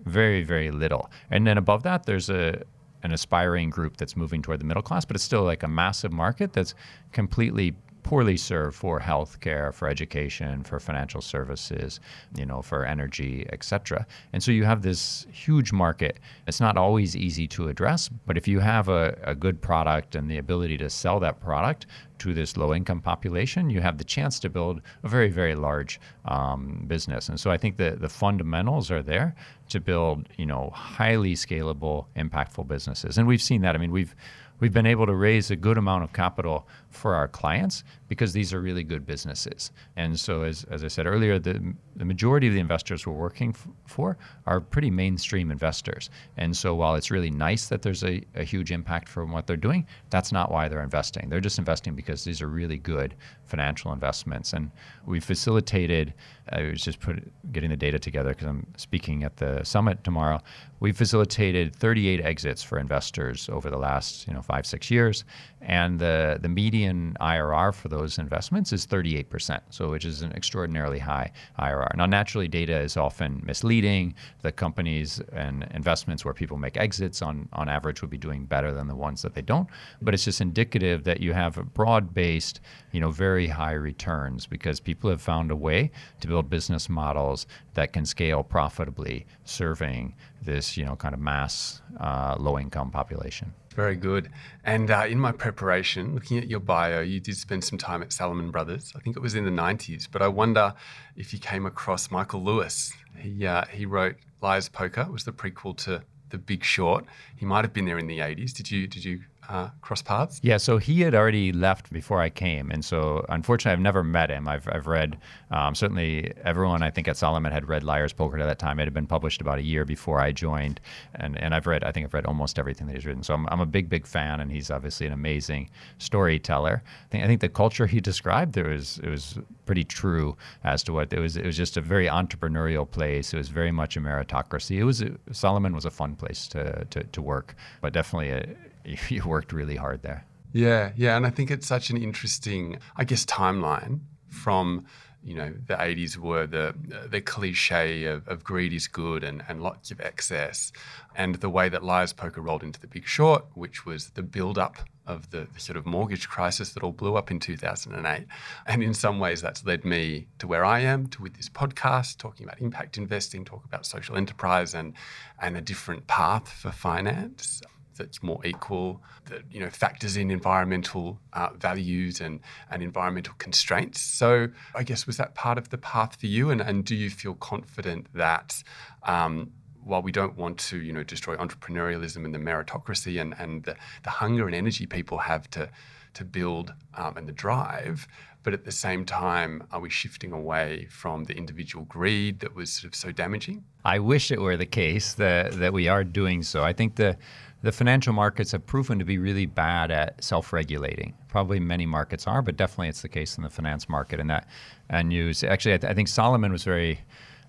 very 0.04 0.42
very 0.42 0.70
little. 0.70 1.10
And 1.30 1.46
then 1.46 1.58
above 1.58 1.82
that, 1.82 2.06
there's 2.06 2.30
a 2.30 2.62
an 3.02 3.12
aspiring 3.12 3.70
group 3.70 3.96
that's 3.96 4.16
moving 4.16 4.42
toward 4.42 4.60
the 4.60 4.64
middle 4.64 4.82
class, 4.82 5.04
but 5.04 5.16
it's 5.16 5.24
still 5.24 5.44
like 5.44 5.62
a 5.62 5.68
massive 5.68 6.12
market 6.12 6.52
that's 6.52 6.74
completely 7.12 7.74
poorly 8.08 8.38
served 8.38 8.74
for 8.74 8.98
healthcare, 8.98 9.74
for 9.74 9.86
education, 9.86 10.62
for 10.62 10.80
financial 10.80 11.20
services, 11.20 12.00
you 12.34 12.46
know, 12.46 12.62
for 12.62 12.86
energy, 12.86 13.46
etc. 13.52 14.06
And 14.32 14.42
so 14.42 14.50
you 14.50 14.64
have 14.64 14.80
this 14.80 15.26
huge 15.30 15.74
market. 15.74 16.18
It's 16.46 16.58
not 16.58 16.78
always 16.78 17.14
easy 17.14 17.46
to 17.48 17.68
address, 17.68 18.08
but 18.08 18.38
if 18.38 18.48
you 18.48 18.60
have 18.60 18.88
a, 18.88 19.14
a 19.24 19.34
good 19.34 19.60
product 19.60 20.14
and 20.14 20.30
the 20.30 20.38
ability 20.38 20.78
to 20.78 20.88
sell 20.88 21.20
that 21.20 21.38
product 21.38 21.84
to 22.20 22.32
this 22.32 22.56
low 22.56 22.72
income 22.72 23.02
population, 23.02 23.68
you 23.68 23.82
have 23.82 23.98
the 23.98 24.04
chance 24.04 24.40
to 24.40 24.48
build 24.48 24.80
a 25.02 25.08
very, 25.08 25.28
very 25.28 25.54
large 25.54 26.00
um, 26.24 26.84
business. 26.86 27.28
And 27.28 27.38
so 27.38 27.50
I 27.50 27.58
think 27.58 27.76
the, 27.76 27.90
the 28.00 28.08
fundamentals 28.08 28.90
are 28.90 29.02
there 29.02 29.36
to 29.68 29.80
build, 29.80 30.30
you 30.38 30.46
know, 30.46 30.70
highly 30.74 31.34
scalable, 31.34 32.06
impactful 32.16 32.66
businesses. 32.68 33.18
And 33.18 33.28
we've 33.28 33.42
seen 33.42 33.60
that. 33.60 33.74
I 33.74 33.78
mean, 33.78 33.92
we've 33.92 34.16
we've 34.60 34.72
been 34.72 34.86
able 34.86 35.06
to 35.06 35.14
raise 35.14 35.50
a 35.50 35.56
good 35.56 35.78
amount 35.78 36.04
of 36.04 36.12
capital 36.12 36.66
for 36.90 37.14
our 37.14 37.28
clients 37.28 37.84
because 38.08 38.32
these 38.32 38.52
are 38.52 38.60
really 38.60 38.82
good 38.82 39.06
businesses. 39.06 39.70
And 39.96 40.18
so, 40.18 40.42
as, 40.42 40.64
as 40.70 40.82
I 40.84 40.88
said 40.88 41.06
earlier, 41.06 41.38
the, 41.38 41.74
the 41.96 42.04
majority 42.04 42.48
of 42.48 42.54
the 42.54 42.60
investors 42.60 43.06
we're 43.06 43.12
working 43.12 43.50
f- 43.50 43.68
for 43.86 44.16
are 44.46 44.60
pretty 44.60 44.90
mainstream 44.90 45.50
investors. 45.50 46.10
And 46.36 46.56
so, 46.56 46.74
while 46.74 46.94
it's 46.94 47.10
really 47.10 47.30
nice 47.30 47.68
that 47.68 47.82
there's 47.82 48.04
a, 48.04 48.22
a 48.34 48.44
huge 48.44 48.72
impact 48.72 49.08
from 49.08 49.32
what 49.32 49.46
they're 49.46 49.56
doing, 49.56 49.86
that's 50.10 50.32
not 50.32 50.50
why 50.50 50.68
they're 50.68 50.82
investing. 50.82 51.28
They're 51.28 51.40
just 51.40 51.58
investing 51.58 51.94
because 51.94 52.24
these 52.24 52.40
are 52.40 52.48
really 52.48 52.78
good 52.78 53.14
financial 53.44 53.92
investments. 53.92 54.52
And 54.52 54.70
we 55.06 55.20
facilitated, 55.20 56.14
I 56.50 56.62
was 56.62 56.82
just 56.82 57.00
put, 57.00 57.22
getting 57.52 57.70
the 57.70 57.76
data 57.76 57.98
together 57.98 58.30
because 58.30 58.46
I'm 58.46 58.66
speaking 58.76 59.24
at 59.24 59.36
the 59.36 59.62
summit 59.64 60.02
tomorrow. 60.04 60.40
We 60.80 60.92
facilitated 60.92 61.74
38 61.74 62.20
exits 62.20 62.62
for 62.62 62.78
investors 62.78 63.48
over 63.48 63.68
the 63.68 63.78
last 63.78 64.26
you 64.26 64.34
know 64.34 64.42
five 64.42 64.66
six 64.66 64.90
years, 64.90 65.24
and 65.60 65.98
the 65.98 66.38
the 66.40 66.48
median 66.48 67.16
IRR 67.20 67.74
for 67.74 67.88
those 67.88 67.97
investments 68.18 68.72
is 68.72 68.86
38%, 68.86 69.60
so 69.70 69.90
which 69.90 70.04
is 70.04 70.22
an 70.22 70.32
extraordinarily 70.32 70.98
high 70.98 71.30
IRR. 71.58 71.94
Now, 71.96 72.06
naturally, 72.06 72.48
data 72.48 72.78
is 72.78 72.96
often 72.96 73.42
misleading. 73.44 74.14
The 74.42 74.52
companies 74.52 75.20
and 75.32 75.66
investments 75.74 76.24
where 76.24 76.34
people 76.34 76.56
make 76.56 76.76
exits 76.76 77.22
on 77.22 77.48
on 77.52 77.68
average 77.68 78.00
would 78.00 78.10
be 78.10 78.18
doing 78.18 78.44
better 78.44 78.72
than 78.72 78.88
the 78.88 78.94
ones 78.94 79.22
that 79.22 79.34
they 79.34 79.42
don't, 79.42 79.68
but 80.00 80.14
it's 80.14 80.24
just 80.24 80.40
indicative 80.40 81.04
that 81.04 81.20
you 81.20 81.32
have 81.32 81.58
a 81.58 81.62
broad 81.62 81.98
broad-based, 81.98 82.60
you 82.92 83.00
know, 83.00 83.10
very 83.10 83.48
high 83.48 83.72
returns 83.72 84.46
because 84.46 84.78
people 84.78 85.10
have 85.10 85.20
found 85.20 85.50
a 85.50 85.56
way 85.56 85.90
to 86.20 86.28
build 86.28 86.48
business 86.48 86.88
models 86.88 87.46
that 87.74 87.92
can 87.92 88.06
scale 88.06 88.42
profitably, 88.42 89.26
serving 89.44 90.14
this, 90.42 90.76
you 90.76 90.84
know, 90.84 90.96
kind 90.96 91.14
of 91.14 91.20
mass 91.20 91.82
uh, 92.00 92.36
low-income 92.38 92.90
population. 92.90 93.52
Very 93.74 93.96
good. 93.96 94.30
And 94.64 94.90
uh, 94.90 95.06
in 95.08 95.20
my 95.20 95.30
preparation, 95.30 96.14
looking 96.14 96.38
at 96.38 96.48
your 96.48 96.60
bio, 96.60 97.00
you 97.00 97.20
did 97.20 97.36
spend 97.36 97.62
some 97.62 97.78
time 97.78 98.02
at 98.02 98.12
Salomon 98.12 98.50
Brothers. 98.50 98.92
I 98.96 99.00
think 99.00 99.16
it 99.16 99.20
was 99.20 99.34
in 99.34 99.44
the 99.44 99.50
90s, 99.50 100.08
but 100.10 100.20
I 100.20 100.28
wonder 100.28 100.74
if 101.16 101.32
you 101.32 101.38
came 101.38 101.64
across 101.64 102.10
Michael 102.10 102.42
Lewis. 102.42 102.92
He, 103.16 103.46
uh, 103.46 103.64
he 103.70 103.86
wrote 103.86 104.16
Liar's 104.42 104.68
Poker, 104.68 105.06
was 105.10 105.24
the 105.24 105.32
prequel 105.32 105.76
to 105.84 106.02
The 106.30 106.38
Big 106.38 106.64
Short. 106.64 107.04
He 107.36 107.46
might 107.46 107.64
have 107.64 107.72
been 107.72 107.84
there 107.84 107.98
in 107.98 108.08
the 108.08 108.18
80s. 108.18 108.52
Did 108.52 108.70
you, 108.70 108.86
did 108.88 109.04
you 109.04 109.20
uh, 109.48 109.68
cross 109.80 110.02
paths? 110.02 110.40
Yeah, 110.42 110.58
so 110.58 110.78
he 110.78 111.00
had 111.00 111.14
already 111.14 111.52
left 111.52 111.90
before 111.90 112.20
I 112.20 112.28
came, 112.28 112.70
and 112.70 112.84
so 112.84 113.24
unfortunately, 113.28 113.72
I've 113.72 113.80
never 113.80 114.04
met 114.04 114.30
him. 114.30 114.46
I've, 114.46 114.68
I've 114.70 114.86
read 114.86 115.18
um, 115.50 115.74
certainly 115.74 116.32
everyone 116.44 116.82
I 116.82 116.90
think 116.90 117.08
at 117.08 117.16
Salomon 117.16 117.52
had 117.52 117.68
read 117.68 117.82
Liar's 117.82 118.12
Poker 118.12 118.38
at 118.38 118.46
that 118.46 118.58
time. 118.58 118.78
It 118.78 118.84
had 118.84 118.94
been 118.94 119.06
published 119.06 119.40
about 119.40 119.58
a 119.58 119.62
year 119.62 119.84
before 119.84 120.20
I 120.20 120.32
joined, 120.32 120.80
and, 121.14 121.38
and 121.38 121.54
I've 121.54 121.66
read 121.66 121.82
I 121.84 121.92
think 121.92 122.04
I've 122.04 122.14
read 122.14 122.26
almost 122.26 122.58
everything 122.58 122.86
that 122.88 122.96
he's 122.96 123.06
written. 123.06 123.22
So 123.22 123.34
I'm, 123.34 123.48
I'm 123.50 123.60
a 123.60 123.66
big 123.66 123.88
big 123.88 124.06
fan, 124.06 124.40
and 124.40 124.52
he's 124.52 124.70
obviously 124.70 125.06
an 125.06 125.12
amazing 125.12 125.70
storyteller. 125.98 126.82
I 127.06 127.08
think 127.10 127.24
I 127.24 127.26
think 127.26 127.40
the 127.40 127.48
culture 127.48 127.86
he 127.86 128.00
described 128.00 128.54
there 128.54 128.68
was 128.68 128.98
it 129.02 129.08
was 129.08 129.38
pretty 129.64 129.84
true 129.84 130.36
as 130.64 130.82
to 130.84 130.92
what 130.92 131.12
it 131.12 131.18
was. 131.18 131.36
It 131.36 131.46
was 131.46 131.56
just 131.56 131.76
a 131.76 131.80
very 131.80 132.06
entrepreneurial 132.06 132.90
place. 132.90 133.32
It 133.32 133.38
was 133.38 133.48
very 133.48 133.72
much 133.72 133.96
a 133.96 134.00
meritocracy. 134.00 134.76
It 134.76 134.84
was 134.84 135.02
Salomon 135.32 135.74
was 135.74 135.86
a 135.86 135.90
fun 135.90 136.16
place 136.16 136.48
to 136.48 136.84
to, 136.90 137.04
to 137.04 137.22
work, 137.22 137.54
but 137.80 137.92
definitely 137.94 138.30
a, 138.30 138.44
you 139.08 139.22
worked 139.24 139.52
really 139.52 139.76
hard 139.76 140.02
there. 140.02 140.24
Yeah, 140.52 140.92
yeah, 140.96 141.16
and 141.16 141.26
I 141.26 141.30
think 141.30 141.50
it's 141.50 141.66
such 141.66 141.90
an 141.90 141.96
interesting, 141.96 142.78
I 142.96 143.04
guess, 143.04 143.24
timeline 143.26 144.00
from 144.28 144.86
you 145.24 145.34
know 145.34 145.52
the 145.66 145.74
80s 145.74 146.16
were 146.16 146.46
the 146.46 146.74
the 147.10 147.20
cliche 147.20 148.04
of, 148.04 148.26
of 148.28 148.44
greed 148.44 148.72
is 148.72 148.86
good 148.86 149.24
and, 149.24 149.42
and 149.48 149.62
lots 149.62 149.90
of 149.90 150.00
excess 150.00 150.72
and 151.16 151.34
the 151.36 151.50
way 151.50 151.68
that 151.68 151.82
liar's 151.82 152.12
poker 152.12 152.40
rolled 152.40 152.62
into 152.62 152.80
the 152.80 152.86
big 152.86 153.06
short 153.06 153.44
which 153.54 153.84
was 153.84 154.10
the 154.10 154.22
build 154.22 154.58
up 154.58 154.76
of 155.06 155.30
the, 155.30 155.48
the, 155.54 155.58
sort 155.58 155.76
of 155.76 155.86
mortgage 155.86 156.28
crisis 156.28 156.74
that 156.74 156.82
all 156.82 156.92
blew 156.92 157.16
up 157.16 157.30
in 157.30 157.40
2008 157.40 158.26
and 158.66 158.82
in 158.82 158.94
some 158.94 159.18
ways 159.18 159.42
that's 159.42 159.64
led 159.66 159.84
me 159.84 160.28
to 160.38 160.46
where 160.46 160.64
i 160.64 160.78
am 160.78 161.06
to 161.08 161.20
with 161.20 161.34
this 161.34 161.48
podcast 161.48 162.16
talking 162.18 162.46
about 162.46 162.60
impact 162.60 162.96
investing 162.96 163.44
talk 163.44 163.64
about 163.64 163.84
social 163.84 164.16
enterprise 164.16 164.72
and 164.72 164.94
and 165.40 165.56
a 165.56 165.60
different 165.60 166.06
path 166.06 166.48
for 166.48 166.70
finance 166.70 167.60
that's 167.98 168.22
more 168.22 168.40
equal, 168.46 169.02
that 169.26 169.42
you 169.50 169.60
know 169.60 169.70
factors 169.70 170.16
in 170.16 170.30
environmental 170.30 171.18
uh, 171.34 171.50
values 171.54 172.20
and 172.20 172.40
and 172.70 172.82
environmental 172.82 173.34
constraints. 173.38 174.00
So 174.00 174.48
I 174.74 174.82
guess 174.82 175.06
was 175.06 175.16
that 175.18 175.34
part 175.34 175.58
of 175.58 175.68
the 175.68 175.78
path 175.78 176.16
for 176.18 176.26
you, 176.26 176.50
and 176.50 176.60
and 176.60 176.84
do 176.84 176.94
you 176.94 177.10
feel 177.10 177.34
confident 177.34 178.06
that 178.14 178.62
um, 179.02 179.52
while 179.84 180.02
we 180.02 180.12
don't 180.12 180.36
want 180.36 180.58
to, 180.58 180.78
you 180.78 180.92
know, 180.92 181.02
destroy 181.02 181.34
entrepreneurialism 181.36 182.24
and 182.24 182.34
the 182.34 182.38
meritocracy 182.38 183.20
and, 183.20 183.34
and 183.38 183.64
the, 183.64 183.74
the 184.04 184.10
hunger 184.10 184.46
and 184.46 184.54
energy 184.54 184.86
people 184.86 185.18
have 185.18 185.50
to 185.50 185.68
to 186.14 186.24
build 186.24 186.72
um, 186.94 187.16
and 187.16 187.28
the 187.28 187.32
drive, 187.32 188.08
but 188.42 188.52
at 188.54 188.64
the 188.64 188.72
same 188.72 189.04
time, 189.04 189.62
are 189.72 189.80
we 189.80 189.90
shifting 189.90 190.32
away 190.32 190.86
from 190.90 191.24
the 191.24 191.34
individual 191.34 191.84
greed 191.84 192.40
that 192.40 192.54
was 192.54 192.72
sort 192.72 192.92
of 192.92 192.94
so 192.94 193.12
damaging? 193.12 193.62
I 193.84 193.98
wish 193.98 194.30
it 194.30 194.40
were 194.40 194.56
the 194.56 194.66
case 194.66 195.12
that 195.14 195.52
that 195.52 195.72
we 195.72 195.86
are 195.86 196.04
doing 196.04 196.42
so. 196.42 196.64
I 196.64 196.72
think 196.72 196.96
the 196.96 197.16
the 197.62 197.72
financial 197.72 198.12
markets 198.12 198.52
have 198.52 198.66
proven 198.66 198.98
to 198.98 199.04
be 199.04 199.18
really 199.18 199.46
bad 199.46 199.90
at 199.90 200.22
self-regulating. 200.22 201.14
Probably 201.28 201.58
many 201.58 201.86
markets 201.86 202.26
are, 202.26 202.40
but 202.40 202.56
definitely 202.56 202.88
it's 202.88 203.02
the 203.02 203.08
case 203.08 203.36
in 203.36 203.42
the 203.42 203.50
finance 203.50 203.88
market. 203.88 204.20
And 204.20 204.30
that, 204.30 204.46
and 204.88 205.08
news. 205.08 205.42
Actually, 205.42 205.74
I, 205.74 205.78
th- 205.78 205.90
I 205.90 205.94
think 205.94 206.08
Salomon 206.08 206.52
was 206.52 206.62
very, 206.62 207.00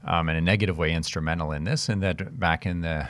um, 0.06 0.30
in 0.30 0.36
a 0.36 0.42
negative 0.42 0.78
way, 0.78 0.94
instrumental 0.94 1.52
in 1.52 1.64
this. 1.64 1.90
And 1.90 2.02
that 2.02 2.40
back 2.40 2.66
in 2.66 2.82
the 2.82 3.08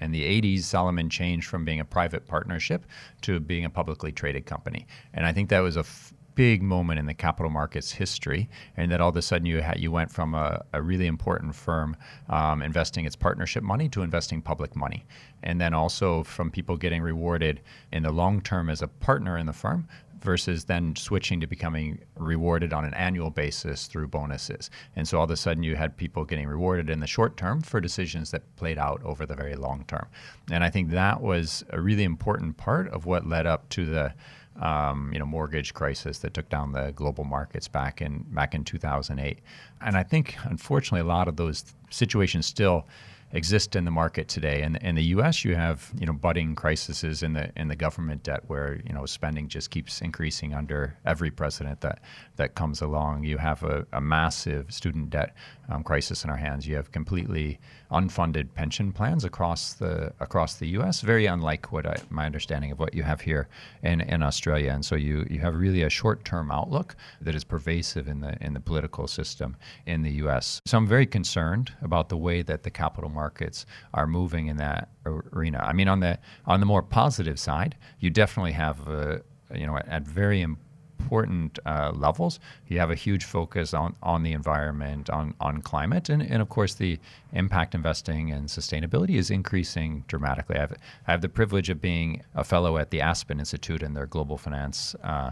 in 0.00 0.10
the 0.10 0.22
80s, 0.42 0.64
Salomon 0.64 1.08
changed 1.08 1.46
from 1.46 1.64
being 1.64 1.80
a 1.80 1.84
private 1.84 2.26
partnership 2.26 2.84
to 3.22 3.40
being 3.40 3.64
a 3.64 3.70
publicly 3.70 4.12
traded 4.12 4.44
company. 4.44 4.86
And 5.14 5.24
I 5.24 5.32
think 5.32 5.48
that 5.48 5.60
was 5.60 5.76
a 5.76 5.80
f- 5.80 6.12
big 6.34 6.62
moment 6.62 6.98
in 6.98 7.06
the 7.06 7.14
capital 7.14 7.50
markets 7.50 7.92
history, 7.92 8.48
and 8.76 8.90
that 8.90 9.00
all 9.00 9.10
of 9.10 9.16
a 9.16 9.22
sudden 9.22 9.46
you 9.46 9.62
you 9.76 9.90
went 9.90 10.10
from 10.10 10.34
a, 10.34 10.64
a 10.72 10.82
really 10.82 11.06
important 11.06 11.54
firm 11.54 11.96
um, 12.28 12.62
investing 12.62 13.04
its 13.04 13.16
partnership 13.16 13.62
money 13.62 13.88
to 13.88 14.02
investing 14.02 14.42
public 14.42 14.74
money, 14.76 15.04
and 15.42 15.60
then 15.60 15.74
also 15.74 16.24
from 16.24 16.50
people 16.50 16.76
getting 16.76 17.02
rewarded 17.02 17.60
in 17.92 18.02
the 18.02 18.12
long 18.12 18.40
term 18.40 18.68
as 18.68 18.82
a 18.82 18.88
partner 18.88 19.38
in 19.38 19.46
the 19.46 19.52
firm 19.52 19.86
versus 20.24 20.64
then 20.64 20.96
switching 20.96 21.38
to 21.38 21.46
becoming 21.46 21.98
rewarded 22.16 22.72
on 22.72 22.84
an 22.84 22.94
annual 22.94 23.30
basis 23.30 23.86
through 23.86 24.08
bonuses. 24.08 24.70
And 24.96 25.06
so 25.06 25.18
all 25.18 25.24
of 25.24 25.30
a 25.30 25.36
sudden 25.36 25.62
you 25.62 25.76
had 25.76 25.96
people 25.96 26.24
getting 26.24 26.48
rewarded 26.48 26.88
in 26.88 27.00
the 27.00 27.06
short 27.06 27.36
term 27.36 27.60
for 27.60 27.78
decisions 27.78 28.30
that 28.30 28.56
played 28.56 28.78
out 28.78 29.02
over 29.04 29.26
the 29.26 29.36
very 29.36 29.54
long 29.54 29.84
term. 29.86 30.06
And 30.50 30.64
I 30.64 30.70
think 30.70 30.90
that 30.90 31.20
was 31.20 31.62
a 31.70 31.80
really 31.80 32.04
important 32.04 32.56
part 32.56 32.88
of 32.88 33.04
what 33.04 33.26
led 33.26 33.46
up 33.46 33.68
to 33.70 33.84
the 33.84 34.14
um, 34.60 35.10
you 35.12 35.18
know, 35.18 35.26
mortgage 35.26 35.74
crisis 35.74 36.18
that 36.18 36.34
took 36.34 36.48
down 36.48 36.72
the 36.72 36.92
global 36.94 37.24
markets 37.24 37.68
back 37.68 38.00
in 38.00 38.24
back 38.28 38.54
in 38.54 38.64
2008. 38.64 39.38
And 39.80 39.96
I 39.96 40.02
think, 40.02 40.36
unfortunately, 40.44 41.00
a 41.00 41.04
lot 41.04 41.28
of 41.28 41.36
those 41.36 41.64
situations 41.90 42.46
still 42.46 42.86
exist 43.34 43.74
in 43.74 43.84
the 43.84 43.90
market 43.90 44.28
today. 44.28 44.62
And 44.62 44.76
in 44.76 44.94
the 44.94 45.02
U.S., 45.16 45.44
you 45.44 45.56
have 45.56 45.90
you 45.98 46.06
know 46.06 46.12
budding 46.12 46.54
crises 46.54 47.22
in 47.22 47.34
the 47.34 47.50
in 47.56 47.68
the 47.68 47.76
government 47.76 48.22
debt, 48.22 48.44
where 48.46 48.80
you 48.86 48.94
know 48.94 49.04
spending 49.04 49.48
just 49.48 49.70
keeps 49.70 50.00
increasing 50.00 50.54
under 50.54 50.96
every 51.04 51.30
president 51.30 51.80
that 51.82 52.00
that 52.36 52.54
comes 52.54 52.80
along. 52.80 53.24
You 53.24 53.38
have 53.38 53.62
a, 53.62 53.86
a 53.92 54.00
massive 54.00 54.72
student 54.72 55.10
debt 55.10 55.34
um, 55.68 55.82
crisis 55.82 56.24
in 56.24 56.30
our 56.30 56.36
hands. 56.36 56.66
You 56.66 56.76
have 56.76 56.92
completely 56.92 57.58
unfunded 57.90 58.52
pension 58.54 58.92
plans 58.92 59.24
across 59.24 59.74
the 59.74 60.12
across 60.20 60.56
the 60.56 60.68
U.S. 60.68 61.00
Very 61.00 61.26
unlike 61.26 61.72
what 61.72 61.86
I, 61.86 61.96
my 62.10 62.26
understanding 62.26 62.70
of 62.72 62.78
what 62.78 62.94
you 62.94 63.02
have 63.02 63.20
here 63.20 63.48
in, 63.82 64.00
in 64.00 64.22
Australia. 64.22 64.72
And 64.72 64.84
so 64.84 64.94
you 64.94 65.26
you 65.28 65.40
have 65.40 65.54
really 65.54 65.82
a 65.82 65.90
short 65.90 66.24
term 66.24 66.50
outlook 66.50 66.96
that 67.20 67.34
is 67.34 67.44
pervasive 67.44 68.08
in 68.08 68.20
the 68.20 68.36
in 68.40 68.54
the 68.54 68.60
political 68.60 69.08
system 69.08 69.56
in 69.86 70.02
the 70.02 70.12
U.S. 70.24 70.60
So 70.66 70.78
I'm 70.78 70.86
very 70.86 71.06
concerned 71.06 71.72
about 71.82 72.08
the 72.08 72.16
way 72.16 72.42
that 72.42 72.62
the 72.62 72.70
capital 72.70 73.10
markets 73.24 73.66
are 73.98 74.06
moving 74.06 74.44
in 74.52 74.56
that 74.58 74.82
arena. 75.06 75.58
I 75.70 75.72
mean, 75.78 75.88
on 75.94 76.00
the 76.00 76.18
on 76.52 76.60
the 76.60 76.66
more 76.66 76.82
positive 76.82 77.38
side, 77.38 77.72
you 78.02 78.10
definitely 78.10 78.52
have 78.52 78.76
a 78.88 79.22
you 79.60 79.66
know 79.66 79.76
at 79.96 80.02
very 80.22 80.40
important 80.42 81.58
uh, 81.66 81.92
levels. 82.06 82.40
You 82.68 82.78
have 82.78 82.90
a 82.90 82.94
huge 83.06 83.24
focus 83.24 83.74
on, 83.74 83.94
on 84.02 84.22
the 84.22 84.32
environment, 84.32 85.10
on, 85.10 85.34
on 85.40 85.62
climate, 85.62 86.08
and, 86.08 86.22
and 86.22 86.40
of 86.40 86.48
course, 86.48 86.74
the 86.74 86.98
impact 87.32 87.74
investing 87.74 88.32
and 88.32 88.48
sustainability 88.48 89.16
is 89.22 89.30
increasing 89.30 90.04
dramatically. 90.08 90.56
I 90.56 90.60
have, 90.60 90.74
I 91.06 91.10
have 91.10 91.20
the 91.20 91.28
privilege 91.28 91.68
of 91.70 91.80
being 91.80 92.22
a 92.34 92.44
fellow 92.44 92.78
at 92.78 92.90
the 92.90 93.00
Aspen 93.00 93.38
Institute 93.38 93.82
in 93.82 93.94
their 93.94 94.06
Global 94.06 94.38
Finance 94.38 94.94
uh, 95.02 95.30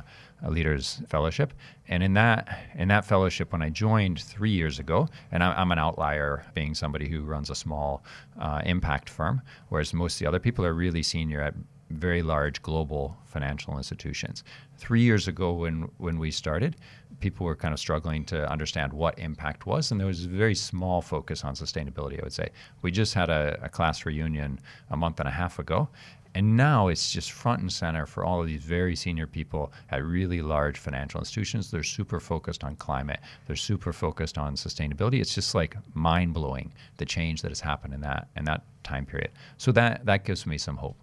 Leaders 0.48 1.02
Fellowship, 1.09 1.52
and 1.88 2.02
in 2.02 2.14
that 2.14 2.48
in 2.74 2.88
that 2.88 3.05
fellowship, 3.05 3.52
when 3.52 3.62
I 3.62 3.70
joined 3.70 4.20
three 4.20 4.50
years 4.50 4.78
ago, 4.78 5.09
and 5.31 5.42
I, 5.42 5.61
am 5.61 5.72
an 5.72 5.78
outlier, 5.78 6.44
being 6.55 6.74
somebody 6.74 7.09
who 7.09 7.22
runs 7.22 7.50
a 7.50 7.55
small 7.55 8.05
uh, 8.40 8.61
impact 8.64 9.09
firm, 9.09 9.42
whereas 9.68 9.92
most 9.92 10.16
of 10.16 10.18
the 10.20 10.26
other 10.26 10.40
people 10.40 10.64
are 10.64 10.74
really 10.74 11.02
senior 11.02 11.40
at 11.40 11.55
very 11.92 12.22
large 12.22 12.62
global 12.62 13.16
financial 13.24 13.76
institutions. 13.76 14.44
Three 14.76 15.02
years 15.02 15.28
ago, 15.28 15.52
when, 15.52 15.90
when 15.98 16.18
we 16.18 16.31
started, 16.31 16.76
people 17.20 17.46
were 17.46 17.55
kind 17.55 17.72
of 17.72 17.78
struggling 17.78 18.24
to 18.26 18.50
understand 18.50 18.92
what 18.92 19.18
impact 19.18 19.66
was, 19.66 19.90
and 19.90 20.00
there 20.00 20.07
was 20.07 20.24
a 20.24 20.28
very 20.28 20.55
small 20.55 21.00
focus 21.00 21.44
on 21.44 21.55
sustainability, 21.55 22.18
I 22.18 22.24
would 22.24 22.33
say. 22.33 22.48
We 22.83 22.90
just 22.90 23.14
had 23.14 23.31
a, 23.31 23.59
a 23.62 23.68
class 23.68 24.05
reunion 24.05 24.59
a 24.90 24.96
month 24.96 25.20
and 25.20 25.28
a 25.28 25.33
half 25.33 25.59
ago, 25.59 25.88
and 26.34 26.56
now 26.56 26.88
it's 26.88 27.12
just 27.12 27.32
front 27.32 27.60
and 27.60 27.72
center 27.72 28.06
for 28.06 28.24
all 28.24 28.40
of 28.40 28.46
these 28.46 28.62
very 28.62 28.96
senior 28.96 29.26
people 29.26 29.72
at 29.90 30.02
really 30.04 30.40
large 30.40 30.78
financial 30.78 31.20
institutions. 31.20 31.70
They're 31.70 31.82
super 31.82 32.20
focused 32.20 32.64
on 32.64 32.76
climate. 32.76 33.20
They're 33.46 33.56
super 33.56 33.92
focused 33.92 34.38
on 34.38 34.54
sustainability. 34.54 35.20
It's 35.20 35.34
just 35.34 35.54
like 35.54 35.76
mind 35.94 36.34
blowing 36.34 36.72
the 36.96 37.04
change 37.04 37.42
that 37.42 37.50
has 37.50 37.60
happened 37.60 37.94
in 37.94 38.00
that 38.00 38.28
in 38.36 38.44
that 38.46 38.62
time 38.82 39.06
period. 39.06 39.30
So 39.58 39.72
that 39.72 40.06
that 40.06 40.24
gives 40.24 40.46
me 40.46 40.58
some 40.58 40.76
hope. 40.76 40.96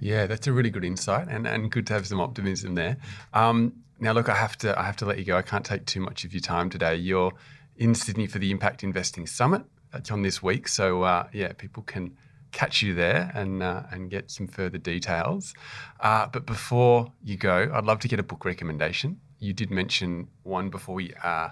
Yeah, 0.00 0.26
that's 0.26 0.48
a 0.48 0.52
really 0.52 0.70
good 0.70 0.84
insight, 0.84 1.28
and, 1.28 1.46
and 1.46 1.70
good 1.70 1.86
to 1.86 1.92
have 1.92 2.08
some 2.08 2.20
optimism 2.20 2.74
there. 2.74 2.96
Um, 3.34 3.72
now, 4.00 4.10
look, 4.12 4.28
I 4.28 4.34
have 4.34 4.58
to 4.58 4.76
I 4.78 4.82
have 4.82 4.96
to 4.96 5.06
let 5.06 5.18
you 5.18 5.24
go. 5.24 5.36
I 5.36 5.42
can't 5.42 5.64
take 5.64 5.86
too 5.86 6.00
much 6.00 6.24
of 6.24 6.32
your 6.34 6.40
time 6.40 6.70
today. 6.70 6.96
You're 6.96 7.32
in 7.76 7.94
Sydney 7.94 8.26
for 8.26 8.40
the 8.40 8.50
Impact 8.50 8.82
Investing 8.82 9.28
Summit. 9.28 9.62
That's 9.92 10.10
on 10.10 10.22
this 10.22 10.42
week, 10.42 10.66
so 10.66 11.02
uh, 11.02 11.28
yeah, 11.32 11.52
people 11.52 11.84
can 11.84 12.16
catch 12.52 12.82
you 12.82 12.94
there 12.94 13.30
and 13.34 13.62
uh, 13.62 13.82
and 13.90 14.10
get 14.10 14.30
some 14.30 14.46
further 14.46 14.78
details. 14.78 15.54
Uh, 16.00 16.26
but 16.26 16.46
before 16.46 17.12
you 17.24 17.36
go, 17.36 17.70
I'd 17.72 17.84
love 17.84 17.98
to 18.00 18.08
get 18.08 18.20
a 18.20 18.22
book 18.22 18.44
recommendation. 18.44 19.20
You 19.38 19.52
did 19.52 19.70
mention 19.70 20.28
one 20.44 20.70
before 20.70 20.94
we 20.94 21.12
uh, 21.22 21.48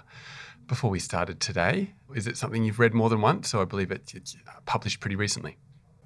before 0.67 0.89
we 0.89 0.99
started 0.99 1.39
today. 1.39 1.93
Is 2.15 2.27
it 2.27 2.37
something 2.37 2.63
you've 2.63 2.79
read 2.79 2.93
more 2.93 3.09
than 3.09 3.19
once? 3.19 3.49
So 3.49 3.61
I 3.61 3.65
believe 3.65 3.91
it's, 3.91 4.13
it's 4.13 4.37
published 4.65 5.01
pretty 5.01 5.17
recently. 5.17 5.57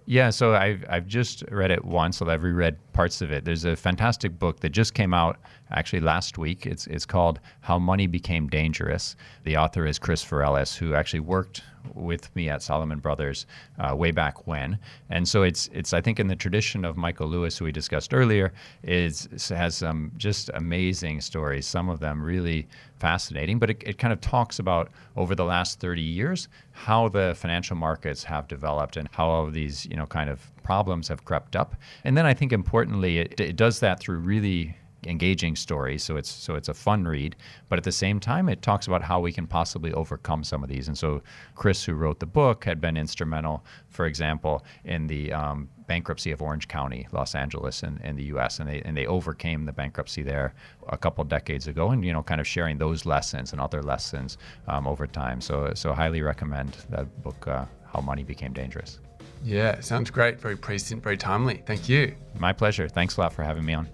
Yeah, 0.08 0.30
so 0.30 0.54
I've, 0.54 0.86
I've 0.88 1.08
just 1.08 1.44
read 1.50 1.72
it 1.72 1.84
once, 1.84 2.18
so 2.18 2.30
I've 2.30 2.44
reread 2.44 2.78
parts 2.94 3.22
of 3.22 3.32
it. 3.32 3.44
There's 3.44 3.66
a 3.66 3.76
fantastic 3.76 4.38
book 4.38 4.60
that 4.60 4.70
just 4.70 4.94
came 4.94 5.16
out 5.16 5.40
actually 5.72 6.00
last 6.00 6.38
week. 6.38 6.66
It's, 6.66 6.88
it's 6.88 7.06
called 7.06 7.40
How 7.62 7.80
Money 7.80 8.08
Became 8.08 8.48
Dangerous. 8.48 9.16
The 9.44 9.58
author 9.58 9.86
is 9.86 10.00
Chris 10.00 10.24
Varelas, 10.24 10.76
who 10.76 10.94
actually 10.94 11.22
worked 11.22 11.64
with 11.94 12.36
me 12.36 12.50
at 12.50 12.62
Salomon 12.62 13.00
Brothers 13.00 13.46
uh, 13.80 13.96
way 13.96 14.12
back 14.12 14.48
when. 14.48 14.80
And 15.10 15.28
so 15.28 15.44
it's, 15.44 15.70
it's, 15.74 15.94
I 15.94 16.02
think, 16.02 16.20
in 16.20 16.28
the 16.28 16.36
tradition 16.36 16.84
of 16.84 16.98
Michael 16.98 17.28
Lewis, 17.28 17.58
who 17.58 17.66
we 17.66 17.72
discussed 17.72 18.14
earlier, 18.14 18.54
is 18.84 19.28
has 19.50 19.76
some 19.76 20.12
just 20.18 20.50
amazing 20.54 21.22
stories, 21.22 21.66
some 21.66 21.90
of 21.90 22.00
them 22.00 22.22
really 22.22 22.68
fascinating, 22.98 23.60
but 23.60 23.70
it, 23.70 23.84
it 23.86 23.98
kind 23.98 24.14
of 24.14 24.22
talks 24.22 24.60
about 24.60 24.90
over 25.16 25.36
the 25.36 25.46
last 25.46 25.80
30 25.80 26.02
years 26.02 26.48
how 26.72 27.08
the 27.10 27.36
financial 27.36 27.76
markets 27.76 28.24
have 28.24 28.48
developed 28.48 28.98
and 28.98 29.08
how 29.12 29.50
these, 29.52 29.86
you 29.86 29.96
know, 29.96 30.06
kind 30.06 30.30
of 30.30 30.52
problems 30.64 31.08
have 31.08 31.24
crept 31.26 31.56
up. 31.56 31.76
And 32.04 32.18
then 32.18 32.26
I 32.26 32.34
think 32.34 32.52
importantly, 32.52 33.20
it, 33.20 33.40
it 33.40 33.56
does 33.56 33.80
that 33.82 34.00
through 34.00 34.18
really 34.20 34.76
engaging 35.08 35.56
stories. 35.56 36.04
So 36.04 36.18
it's 36.18 36.30
so 36.30 36.56
it's 36.56 36.70
a 36.70 36.74
fun 36.74 37.06
read, 37.06 37.36
but 37.70 37.78
at 37.78 37.84
the 37.84 37.92
same 37.92 38.20
time, 38.20 38.50
it 38.50 38.62
talks 38.62 38.88
about 38.88 39.02
how 39.02 39.20
we 39.20 39.32
can 39.32 39.48
possibly 39.48 39.94
overcome 39.94 40.44
some 40.44 40.64
of 40.64 40.70
these. 40.70 40.88
And 40.88 40.98
so 40.98 41.22
Chris, 41.56 41.84
who 41.84 41.94
wrote 41.94 42.20
the 42.20 42.26
book, 42.26 42.66
had 42.66 42.82
been 42.82 42.98
instrumental, 42.98 43.64
for 43.90 44.06
example, 44.06 44.64
in 44.84 45.08
the 45.08 45.34
um, 45.34 45.70
bankruptcy 45.88 46.32
of 46.32 46.42
Orange 46.42 46.68
County, 46.68 47.08
Los 47.12 47.36
Angeles, 47.36 47.84
in, 47.84 48.00
in 48.04 48.16
the 48.16 48.24
U.S. 48.26 48.60
and 48.60 48.70
they 48.70 48.82
and 48.82 48.96
they 48.96 49.06
overcame 49.06 49.66
the 49.66 49.74
bankruptcy 49.74 50.24
there 50.24 50.54
a 50.90 50.98
couple 50.98 51.24
decades 51.24 51.68
ago, 51.68 51.92
and 51.92 52.04
you 52.06 52.14
know, 52.14 52.24
kind 52.24 52.42
of 52.42 52.48
sharing 52.48 52.78
those 52.78 53.06
lessons 53.06 53.52
and 53.52 53.62
other 53.62 53.82
lessons 53.82 54.38
um, 54.68 54.88
over 54.88 55.08
time. 55.08 55.42
So 55.42 55.72
so 55.76 55.94
highly 55.94 56.22
recommend 56.22 56.78
that 56.90 57.24
book, 57.24 57.48
uh, 57.48 57.66
How 57.92 58.02
Money 58.02 58.24
Became 58.24 58.54
Dangerous. 58.54 59.00
Yeah, 59.44 59.80
sounds 59.80 60.10
great. 60.10 60.40
Very 60.40 60.58
prescient, 60.58 61.04
very 61.04 61.18
timely. 61.18 61.62
Thank 61.66 61.88
you. 61.88 62.16
My 62.40 62.52
pleasure. 62.52 62.90
Thanks 62.90 63.18
a 63.18 63.22
lot 63.22 63.34
for 63.34 63.44
having 63.44 63.64
me 63.64 63.76
on. 63.76 63.88